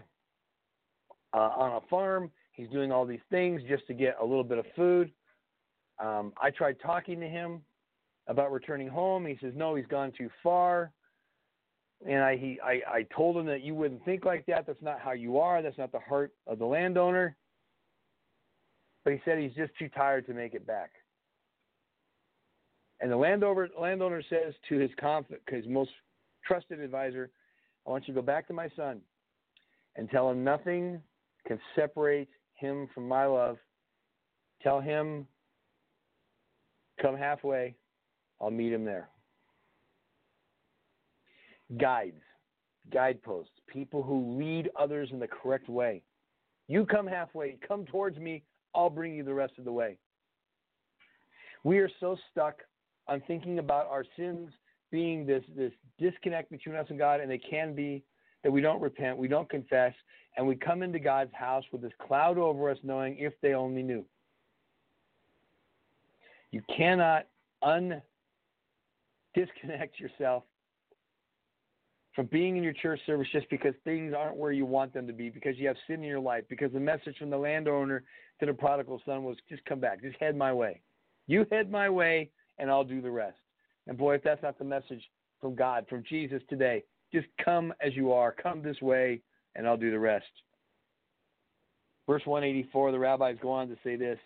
uh, 1.33 1.39
on 1.39 1.83
a 1.83 1.87
farm. 1.89 2.31
He's 2.53 2.69
doing 2.69 2.93
all 2.93 3.07
these 3.07 3.21
things 3.31 3.63
just 3.67 3.87
to 3.87 3.95
get 3.95 4.17
a 4.21 4.25
little 4.25 4.45
bit 4.45 4.59
of 4.59 4.67
food. 4.77 5.11
Um, 5.99 6.33
I 6.41 6.51
tried 6.51 6.77
talking 6.83 7.19
to 7.21 7.29
him 7.29 7.63
about 8.27 8.53
returning 8.53 8.89
home. 8.89 9.25
He 9.25 9.39
says, 9.41 9.53
no, 9.57 9.75
he's 9.75 9.87
gone 9.87 10.13
too 10.17 10.29
far 10.43 10.93
and 12.07 12.23
I 12.23 12.37
he 12.37 12.59
I, 12.63 12.81
I 12.89 13.07
told 13.15 13.37
him 13.37 13.47
that 13.47 13.63
you 13.63 13.75
wouldn't 13.75 14.05
think 14.05 14.25
like 14.25 14.47
that. 14.47 14.67
That's 14.67 14.83
not 14.83 15.01
how 15.01 15.13
you 15.13 15.39
are. 15.39 15.63
That's 15.63 15.79
not 15.79 15.93
the 15.93 16.01
heart 16.01 16.33
of 16.47 16.59
the 16.59 16.65
landowner. 16.65 17.37
But 19.05 19.13
he 19.15 19.21
said 19.25 19.39
he's 19.39 19.55
just 19.55 19.73
too 19.79 19.89
tired 19.89 20.27
to 20.27 20.35
make 20.35 20.55
it 20.55 20.67
back. 20.67 20.91
And 23.01 23.11
the 23.11 23.17
landowner 23.17 23.69
landowner 23.79 24.23
says 24.29 24.55
to 24.69 24.79
his 24.79 24.91
conf, 24.99 25.27
his 25.49 25.67
most 25.67 25.91
trusted 26.45 26.81
advisor, 26.81 27.31
"I 27.87 27.91
want 27.91 28.09
you 28.09 28.15
to 28.15 28.21
go 28.21 28.27
back 28.27 28.47
to 28.49 28.53
my 28.53 28.69
son, 28.71 29.03
and 29.97 30.11
tell 30.11 30.31
him 30.31 30.45
nothing 30.45 31.03
can 31.47 31.61
separate 31.75 32.29
him 32.55 32.89
from 32.95 33.09
my 33.09 33.25
love. 33.27 33.59
Tell 34.63 34.81
him, 34.81 35.27
come 37.01 37.17
halfway. 37.17 37.75
I'll 38.41 38.51
meet 38.51 38.73
him 38.73 38.85
there." 38.85 39.09
Guides, 41.79 42.23
guideposts, 42.93 43.53
people 43.67 44.03
who 44.03 44.39
lead 44.39 44.71
others 44.79 45.11
in 45.13 45.19
the 45.19 45.29
correct 45.29 45.69
way. 45.69 46.03
You 46.69 46.87
come 46.87 47.07
halfway, 47.07 47.59
come 47.67 47.85
towards 47.87 48.19
me, 48.19 48.43
I'll 48.75 48.91
bring 48.91 49.15
you 49.15 49.25
the 49.25 49.35
rest 49.35 49.55
of 49.59 49.65
the 49.65 49.73
way. 49.73 49.99
We 51.65 51.79
are 51.79 51.91
so 52.01 52.17
stuck 52.31 52.61
on 53.09 53.23
thinking 53.27 53.59
about 53.59 53.89
our 53.89 54.05
sins 54.17 54.51
being 54.91 55.27
this, 55.27 55.43
this 55.57 55.73
disconnect 55.99 56.51
between 56.51 56.77
us 56.77 56.87
and 56.91 56.99
God, 56.99 57.21
and 57.21 57.31
they 57.31 57.39
can 57.39 57.75
be 57.75 58.03
that 58.43 58.51
we 58.51 58.61
don't 58.61 58.81
repent, 58.81 59.19
we 59.19 59.29
don't 59.29 59.49
confess, 59.49 59.93
and 60.37 60.47
we 60.47 60.57
come 60.57 60.83
into 60.83 60.99
God's 60.99 61.35
house 61.35 61.65
with 61.73 61.83
this 61.83 61.93
cloud 62.07 62.39
over 62.39 62.71
us, 62.71 62.79
knowing 62.83 63.19
if 63.19 63.33
they 63.43 63.55
only 63.55 63.83
knew. 63.83 64.05
You 66.51 66.63
cannot 66.75 67.27
un 67.63 68.01
disconnect 69.35 70.01
yourself 70.01 70.45
from 72.15 72.27
being 72.27 72.57
in 72.57 72.63
your 72.63 72.73
church 72.73 73.01
service 73.07 73.29
just 73.33 73.49
because 73.51 73.75
things 73.85 74.15
aren't 74.17 74.37
where 74.37 74.53
you 74.53 74.67
want 74.67 74.93
them 74.93 75.07
to 75.07 75.13
be, 75.13 75.31
because 75.31 75.57
you 75.57 75.69
have 75.69 75.77
sin 75.87 75.97
in 75.97 76.09
your 76.09 76.21
life, 76.21 76.45
because 76.49 76.73
the 76.73 76.81
message 76.81 77.17
from 77.19 77.31
the 77.31 77.39
landowner 77.39 78.03
to 78.41 78.47
the 78.47 78.53
prodigal 78.53 79.01
son 79.07 79.23
was 79.25 79.37
just 79.49 79.65
come 79.65 79.81
back, 79.81 80.03
just 80.03 80.19
head 80.19 80.37
my 80.37 80.53
way. 80.53 80.81
You 81.27 81.47
head 81.51 81.71
my 81.71 81.89
way, 81.89 82.31
and 82.59 82.71
I'll 82.71 82.85
do 82.85 83.01
the 83.01 83.11
rest. 83.11 83.39
And 83.87 83.97
boy, 83.97 84.17
if 84.17 84.23
that's 84.23 84.43
not 84.43 84.59
the 84.59 84.65
message 84.65 85.03
from 85.41 85.55
God, 85.55 85.87
from 85.89 86.03
Jesus 86.09 86.43
today, 86.49 86.83
just 87.13 87.27
come 87.45 87.73
as 87.81 87.95
you 87.95 88.13
are, 88.13 88.33
come 88.33 88.63
this 88.63 88.81
way, 88.81 89.21
and 89.55 89.67
I'll 89.67 89.77
do 89.77 89.91
the 89.91 89.99
rest. 89.99 90.27
Verse 92.07 92.23
184, 92.25 92.93
the 92.93 92.99
rabbis 92.99 93.37
go 93.41 93.51
on 93.51 93.69
to 93.69 93.77
say 93.85 93.97
this 93.97 94.19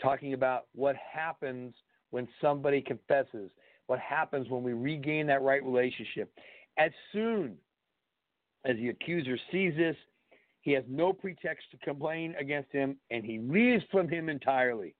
talking 0.00 0.32
about 0.32 0.66
what 0.74 0.96
happens 0.96 1.74
when 2.10 2.28
somebody 2.40 2.80
confesses, 2.80 3.50
what 3.88 3.98
happens 3.98 4.48
when 4.48 4.62
we 4.62 4.74
regain 4.74 5.26
that 5.26 5.42
right 5.42 5.64
relationship. 5.64 6.30
As 6.78 6.92
soon 7.12 7.56
as 8.64 8.76
the 8.76 8.90
accuser 8.90 9.36
sees 9.50 9.74
this, 9.76 9.96
he 10.60 10.72
has 10.72 10.84
no 10.88 11.12
pretext 11.12 11.64
to 11.70 11.78
complain 11.78 12.34
against 12.38 12.70
him, 12.70 12.96
and 13.10 13.24
he 13.24 13.38
leaves 13.38 13.82
from 13.90 14.08
him 14.08 14.28
entirely. 14.28 14.94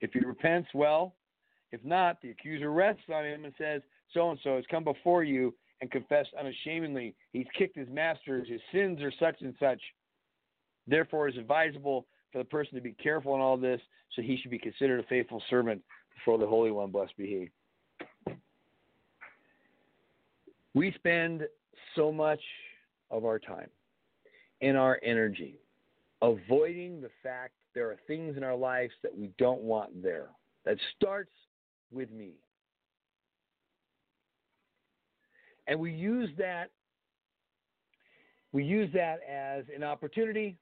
If 0.00 0.12
he 0.12 0.20
repents, 0.20 0.68
well. 0.74 1.16
If 1.72 1.82
not, 1.82 2.20
the 2.20 2.30
accuser 2.30 2.70
rests 2.70 3.04
on 3.12 3.24
him 3.24 3.46
and 3.46 3.54
says, 3.56 3.80
So 4.12 4.30
and 4.30 4.38
so 4.44 4.56
has 4.56 4.64
come 4.70 4.84
before 4.84 5.24
you 5.24 5.54
and 5.80 5.90
confessed 5.90 6.30
unashamedly. 6.38 7.14
He's 7.32 7.46
kicked 7.56 7.76
his 7.76 7.88
masters, 7.88 8.48
his 8.48 8.60
sins 8.70 9.00
are 9.00 9.12
such 9.18 9.40
and 9.40 9.54
such. 9.58 9.80
Therefore, 10.86 11.26
it 11.26 11.34
is 11.34 11.40
advisable 11.40 12.06
for 12.30 12.38
the 12.38 12.44
person 12.44 12.74
to 12.74 12.82
be 12.82 12.92
careful 12.92 13.34
in 13.34 13.40
all 13.40 13.56
this, 13.56 13.80
so 14.14 14.20
he 14.20 14.36
should 14.36 14.50
be 14.50 14.58
considered 14.58 15.00
a 15.00 15.04
faithful 15.04 15.42
servant 15.48 15.82
before 16.14 16.36
the 16.36 16.46
Holy 16.46 16.70
One, 16.70 16.90
blessed 16.90 17.16
be 17.16 17.26
he. 17.26 17.50
We 20.74 20.92
spend 20.92 21.42
so 21.94 22.12
much 22.12 22.40
of 23.10 23.24
our 23.24 23.38
time 23.38 23.70
and 24.60 24.76
our 24.76 24.98
energy 25.02 25.60
avoiding 26.22 27.00
the 27.00 27.10
fact 27.22 27.52
there 27.74 27.90
are 27.90 27.98
things 28.06 28.36
in 28.36 28.42
our 28.42 28.56
lives 28.56 28.92
that 29.02 29.16
we 29.16 29.30
don't 29.38 29.62
want 29.62 30.02
there. 30.02 30.28
That 30.64 30.78
starts 30.96 31.32
with 31.92 32.10
me. 32.10 32.32
And 35.66 35.78
we 35.78 35.92
use 35.92 36.30
that 36.38 36.70
we 38.52 38.62
use 38.62 38.88
that 38.94 39.18
as 39.28 39.64
an 39.74 39.82
opportunity 39.82 40.56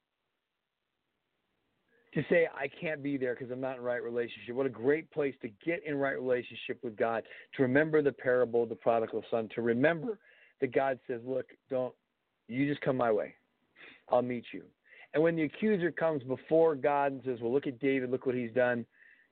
to 2.15 2.23
say 2.29 2.47
I 2.55 2.69
can't 2.69 3.03
be 3.03 3.17
there 3.17 3.35
because 3.35 3.51
I'm 3.51 3.61
not 3.61 3.79
in 3.79 3.83
right 3.83 4.03
relationship. 4.03 4.55
What 4.55 4.67
a 4.67 4.71
great 4.71 5.11
place 5.11 5.35
to 5.43 5.49
get 5.65 5.83
in 5.87 5.97
right 5.97 6.15
relationship 6.15 6.83
with 6.83 6.97
God, 6.97 7.25
to 7.57 7.63
remember 7.63 8.03
the 8.03 8.13
parable 8.13 8.65
of 8.65 8.69
the 8.69 8.75
prodigal 8.75 9.25
son, 9.31 9.49
to 9.55 9.63
remember 9.63 10.19
that 10.61 10.73
God 10.73 11.01
says, 11.07 11.21
"Look, 11.25 11.47
don't 11.71 11.95
you 12.49 12.69
just 12.69 12.83
come 12.83 12.97
my 12.97 13.11
way. 13.11 13.35
I'll 14.09 14.23
meet 14.23 14.45
you." 14.53 14.65
And 15.15 15.23
when 15.23 15.37
the 15.37 15.43
accuser 15.43 15.91
comes 15.91 16.23
before 16.23 16.75
God 16.75 17.13
and 17.13 17.23
says, 17.25 17.41
"Well, 17.41 17.53
look 17.53 17.67
at 17.67 17.79
David, 17.79 18.11
look 18.11 18.27
what 18.27 18.35
he's 18.35 18.53
done." 18.53 18.87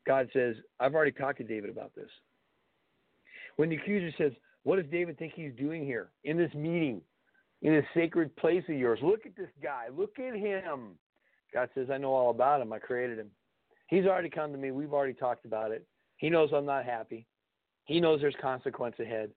God 0.07 0.31
says, 0.33 0.57
"I've 0.79 0.95
already 0.95 1.13
talked 1.13 1.39
to 1.39 1.45
David 1.45 1.71
about 1.71 1.95
this." 1.95 2.11
When 3.57 3.69
the 3.69 3.77
accuser 3.77 4.11
says, 4.17 4.33
"What 4.63 4.77
does 4.77 4.91
David 4.91 5.19
think 5.19 5.35
he's 5.35 5.55
doing 5.55 5.85
here 5.85 6.11
in 6.25 6.39
this 6.39 6.53
meeting, 6.55 7.03
in 7.61 7.75
this 7.75 7.87
sacred 7.93 8.35
place 8.37 8.67
of 8.69 8.75
yours? 8.77 9.03
Look 9.03 9.27
at 9.27 9.37
this 9.37 9.51
guy. 9.63 9.89
Look 9.89 10.19
at 10.19 10.35
him." 10.35 10.99
God 11.53 11.69
says, 11.75 11.89
I 11.93 11.99
know 11.99 12.13
all 12.13 12.31
about 12.31 12.61
him. 12.61 12.73
I 12.73 12.79
created 12.79 13.19
him. 13.19 13.31
He's 13.89 14.07
already 14.07 14.31
come 14.31 14.53
to 14.53 14.59
me. 14.59 14.71
We've 14.71 14.93
already 14.93 15.15
talked 15.15 15.45
about 15.45 15.73
it. 15.73 15.87
He 16.17 16.31
knows 16.31 16.51
I'm 16.55 16.67
not 16.67 16.85
happy. 16.85 17.27
He 17.85 18.01
knows 18.01 18.21
there's 18.21 18.37
consequence 18.41 18.95
ahead, 19.01 19.31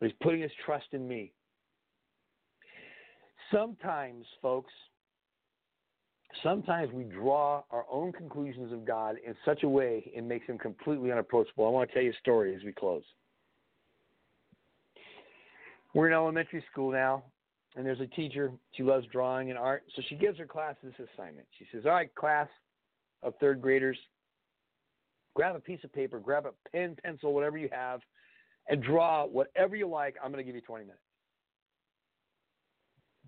but 0.00 0.10
he's 0.10 0.18
putting 0.22 0.42
his 0.42 0.50
trust 0.64 0.86
in 0.92 1.08
me. 1.08 1.32
Sometimes, 3.50 4.26
folks, 4.42 4.72
sometimes 6.42 6.92
we 6.92 7.04
draw 7.04 7.62
our 7.70 7.86
own 7.90 8.12
conclusions 8.12 8.72
of 8.72 8.84
God 8.84 9.16
in 9.24 9.34
such 9.44 9.62
a 9.62 9.68
way 9.68 10.10
it 10.14 10.24
makes 10.24 10.46
him 10.46 10.58
completely 10.58 11.12
unapproachable. 11.12 11.66
I 11.66 11.70
want 11.70 11.88
to 11.88 11.94
tell 11.94 12.02
you 12.02 12.10
a 12.10 12.20
story 12.20 12.54
as 12.54 12.62
we 12.64 12.72
close. 12.72 13.04
We're 15.94 16.08
in 16.08 16.12
elementary 16.12 16.62
school 16.70 16.92
now, 16.92 17.22
and 17.76 17.84
there's 17.84 18.00
a 18.00 18.06
teacher. 18.06 18.50
She 18.72 18.82
loves 18.82 19.06
drawing 19.12 19.50
and 19.50 19.58
art, 19.58 19.84
so 19.94 20.02
she 20.08 20.16
gives 20.16 20.38
her 20.38 20.46
class 20.46 20.74
this 20.82 20.94
assignment. 21.14 21.46
She 21.58 21.66
says, 21.70 21.84
"All 21.86 21.92
right, 21.92 22.12
class 22.14 22.48
of 23.22 23.36
third 23.36 23.60
graders, 23.60 23.98
grab 25.34 25.54
a 25.54 25.60
piece 25.60 25.84
of 25.84 25.92
paper, 25.92 26.18
grab 26.18 26.46
a 26.46 26.52
pen, 26.70 26.96
pencil, 27.04 27.32
whatever 27.32 27.58
you 27.58 27.68
have, 27.70 28.00
and 28.68 28.82
draw 28.82 29.26
whatever 29.26 29.76
you 29.76 29.86
like. 29.86 30.16
I'm 30.22 30.32
going 30.32 30.42
to 30.42 30.46
give 30.46 30.56
you 30.56 30.62
20 30.62 30.84
minutes." 30.84 31.02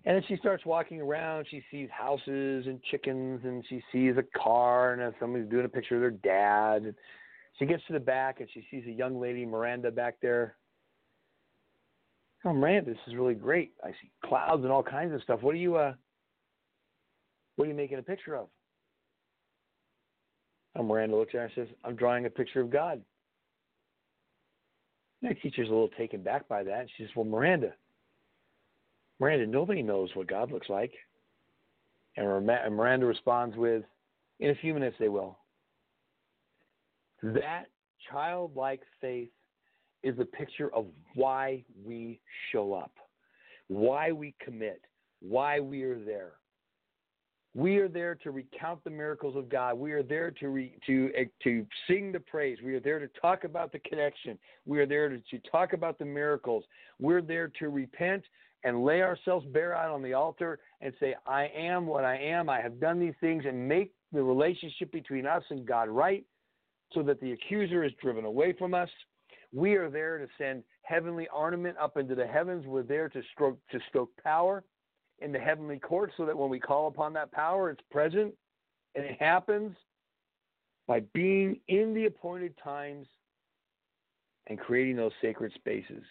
And 0.04 0.16
then 0.16 0.22
she 0.28 0.36
starts 0.38 0.64
walking 0.64 1.00
around. 1.00 1.46
She 1.50 1.62
sees 1.70 1.90
houses 1.90 2.66
and 2.66 2.82
chickens, 2.84 3.44
and 3.44 3.64
she 3.68 3.82
sees 3.92 4.16
a 4.16 4.22
car, 4.38 4.94
and 4.94 5.14
somebody's 5.20 5.50
doing 5.50 5.66
a 5.66 5.68
picture 5.68 5.96
of 5.96 6.00
their 6.00 6.10
dad. 6.10 6.94
She 7.58 7.66
gets 7.66 7.84
to 7.86 7.92
the 7.92 8.00
back, 8.00 8.40
and 8.40 8.48
she 8.54 8.66
sees 8.70 8.86
a 8.86 8.92
young 8.92 9.20
lady, 9.20 9.44
Miranda, 9.44 9.90
back 9.90 10.20
there 10.22 10.57
oh 12.44 12.52
man, 12.52 12.84
this 12.84 12.96
is 13.06 13.14
really 13.14 13.34
great. 13.34 13.72
I 13.84 13.90
see 13.90 14.10
clouds 14.24 14.62
and 14.62 14.72
all 14.72 14.82
kinds 14.82 15.14
of 15.14 15.22
stuff. 15.22 15.42
What 15.42 15.54
are 15.54 15.58
you 15.58 15.76
uh 15.76 15.94
what 17.56 17.64
are 17.64 17.68
you 17.68 17.76
making 17.76 17.98
a 17.98 18.02
picture 18.02 18.36
of? 18.36 18.48
And 20.74 20.86
Miranda 20.86 21.16
looks 21.16 21.34
at 21.34 21.38
her 21.38 21.44
and 21.44 21.52
says, 21.54 21.68
I'm 21.84 21.96
drawing 21.96 22.26
a 22.26 22.30
picture 22.30 22.60
of 22.60 22.70
God. 22.70 23.02
And 25.22 25.36
teacher's 25.42 25.66
a 25.68 25.72
little 25.72 25.88
taken 25.88 26.22
back 26.22 26.46
by 26.46 26.62
that. 26.62 26.86
She 26.96 27.02
says, 27.02 27.10
Well, 27.16 27.24
Miranda, 27.24 27.72
Miranda, 29.18 29.46
nobody 29.46 29.82
knows 29.82 30.10
what 30.14 30.28
God 30.28 30.52
looks 30.52 30.68
like. 30.68 30.92
And 32.16 32.46
Miranda 32.46 33.06
responds 33.06 33.56
with, 33.56 33.82
In 34.38 34.50
a 34.50 34.54
few 34.54 34.74
minutes 34.74 34.96
they 35.00 35.08
will. 35.08 35.38
That 37.22 37.64
childlike 38.08 38.82
faith 39.00 39.30
is 40.02 40.18
a 40.18 40.24
picture 40.24 40.72
of 40.74 40.86
why 41.14 41.64
we 41.84 42.20
show 42.52 42.72
up, 42.72 42.92
why 43.68 44.12
we 44.12 44.34
commit, 44.40 44.82
why 45.20 45.60
we 45.60 45.82
are 45.82 45.98
there. 45.98 46.32
We 47.54 47.78
are 47.78 47.88
there 47.88 48.14
to 48.16 48.30
recount 48.30 48.84
the 48.84 48.90
miracles 48.90 49.34
of 49.34 49.48
God. 49.48 49.76
We 49.76 49.92
are 49.92 50.02
there 50.02 50.30
to 50.32 50.48
re, 50.48 50.78
to 50.86 51.10
uh, 51.18 51.24
to 51.42 51.66
sing 51.88 52.12
the 52.12 52.20
praise. 52.20 52.58
We 52.62 52.74
are 52.74 52.80
there 52.80 53.00
to 53.00 53.08
talk 53.20 53.44
about 53.44 53.72
the 53.72 53.80
connection. 53.80 54.38
We 54.66 54.78
are 54.78 54.86
there 54.86 55.08
to, 55.08 55.18
to 55.18 55.38
talk 55.50 55.72
about 55.72 55.98
the 55.98 56.04
miracles. 56.04 56.64
We're 57.00 57.22
there 57.22 57.50
to 57.58 57.68
repent 57.70 58.22
and 58.64 58.84
lay 58.84 59.02
ourselves 59.02 59.46
bare 59.46 59.74
out 59.74 59.90
on 59.90 60.02
the 60.02 60.12
altar 60.12 60.60
and 60.80 60.92
say, 61.00 61.16
"I 61.26 61.46
am 61.46 61.86
what 61.86 62.04
I 62.04 62.16
am. 62.16 62.48
I 62.48 62.60
have 62.60 62.78
done 62.78 63.00
these 63.00 63.14
things," 63.20 63.44
and 63.44 63.66
make 63.66 63.92
the 64.12 64.22
relationship 64.22 64.92
between 64.92 65.26
us 65.26 65.42
and 65.50 65.66
God 65.66 65.88
right, 65.88 66.24
so 66.92 67.02
that 67.02 67.20
the 67.20 67.32
accuser 67.32 67.82
is 67.82 67.92
driven 68.00 68.24
away 68.24 68.52
from 68.52 68.74
us 68.74 68.90
we 69.52 69.74
are 69.74 69.90
there 69.90 70.18
to 70.18 70.26
send 70.36 70.62
heavenly 70.82 71.28
ornament 71.34 71.76
up 71.80 71.96
into 71.96 72.14
the 72.14 72.26
heavens. 72.26 72.66
We're 72.66 72.82
there 72.82 73.08
to 73.08 73.22
stroke 73.32 73.58
to 73.70 73.78
stoke 73.88 74.10
power 74.22 74.64
in 75.20 75.32
the 75.32 75.38
heavenly 75.38 75.78
court 75.78 76.12
so 76.16 76.26
that 76.26 76.36
when 76.36 76.50
we 76.50 76.60
call 76.60 76.86
upon 76.86 77.12
that 77.14 77.32
power, 77.32 77.70
it's 77.70 77.82
present 77.90 78.34
and 78.94 79.04
it 79.04 79.20
happens 79.20 79.74
by 80.86 81.00
being 81.12 81.60
in 81.68 81.94
the 81.94 82.06
appointed 82.06 82.54
times 82.62 83.06
and 84.46 84.58
creating 84.58 84.96
those 84.96 85.12
sacred 85.20 85.52
spaces. 85.54 86.02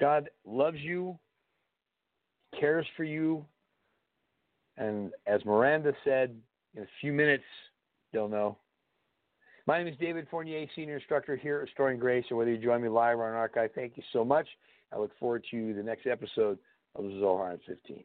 God 0.00 0.28
loves 0.44 0.78
you, 0.80 1.18
cares 2.58 2.86
for 2.96 3.04
you, 3.04 3.44
and 4.76 5.12
as 5.26 5.44
Miranda 5.44 5.92
said, 6.04 6.34
in 6.74 6.82
a 6.82 6.88
few 7.00 7.12
minutes, 7.12 7.44
they'll 8.12 8.28
know. 8.28 8.58
My 9.66 9.78
name 9.78 9.88
is 9.88 9.98
David 9.98 10.26
Fournier, 10.30 10.66
Senior 10.76 10.96
Instructor 10.96 11.36
here 11.36 11.56
at 11.56 11.62
Restoring 11.62 11.98
Grace, 11.98 12.26
and 12.28 12.36
whether 12.36 12.50
you 12.50 12.58
join 12.58 12.82
me 12.82 12.90
live 12.90 13.18
or 13.18 13.26
on 13.26 13.34
archive, 13.34 13.70
thank 13.74 13.96
you 13.96 14.02
so 14.12 14.22
much. 14.22 14.46
I 14.92 14.98
look 14.98 15.10
forward 15.18 15.42
to 15.52 15.72
the 15.72 15.82
next 15.82 16.06
episode 16.06 16.58
of 16.94 17.04
Zohar 17.18 17.52
at 17.52 17.60
15. 17.66 18.04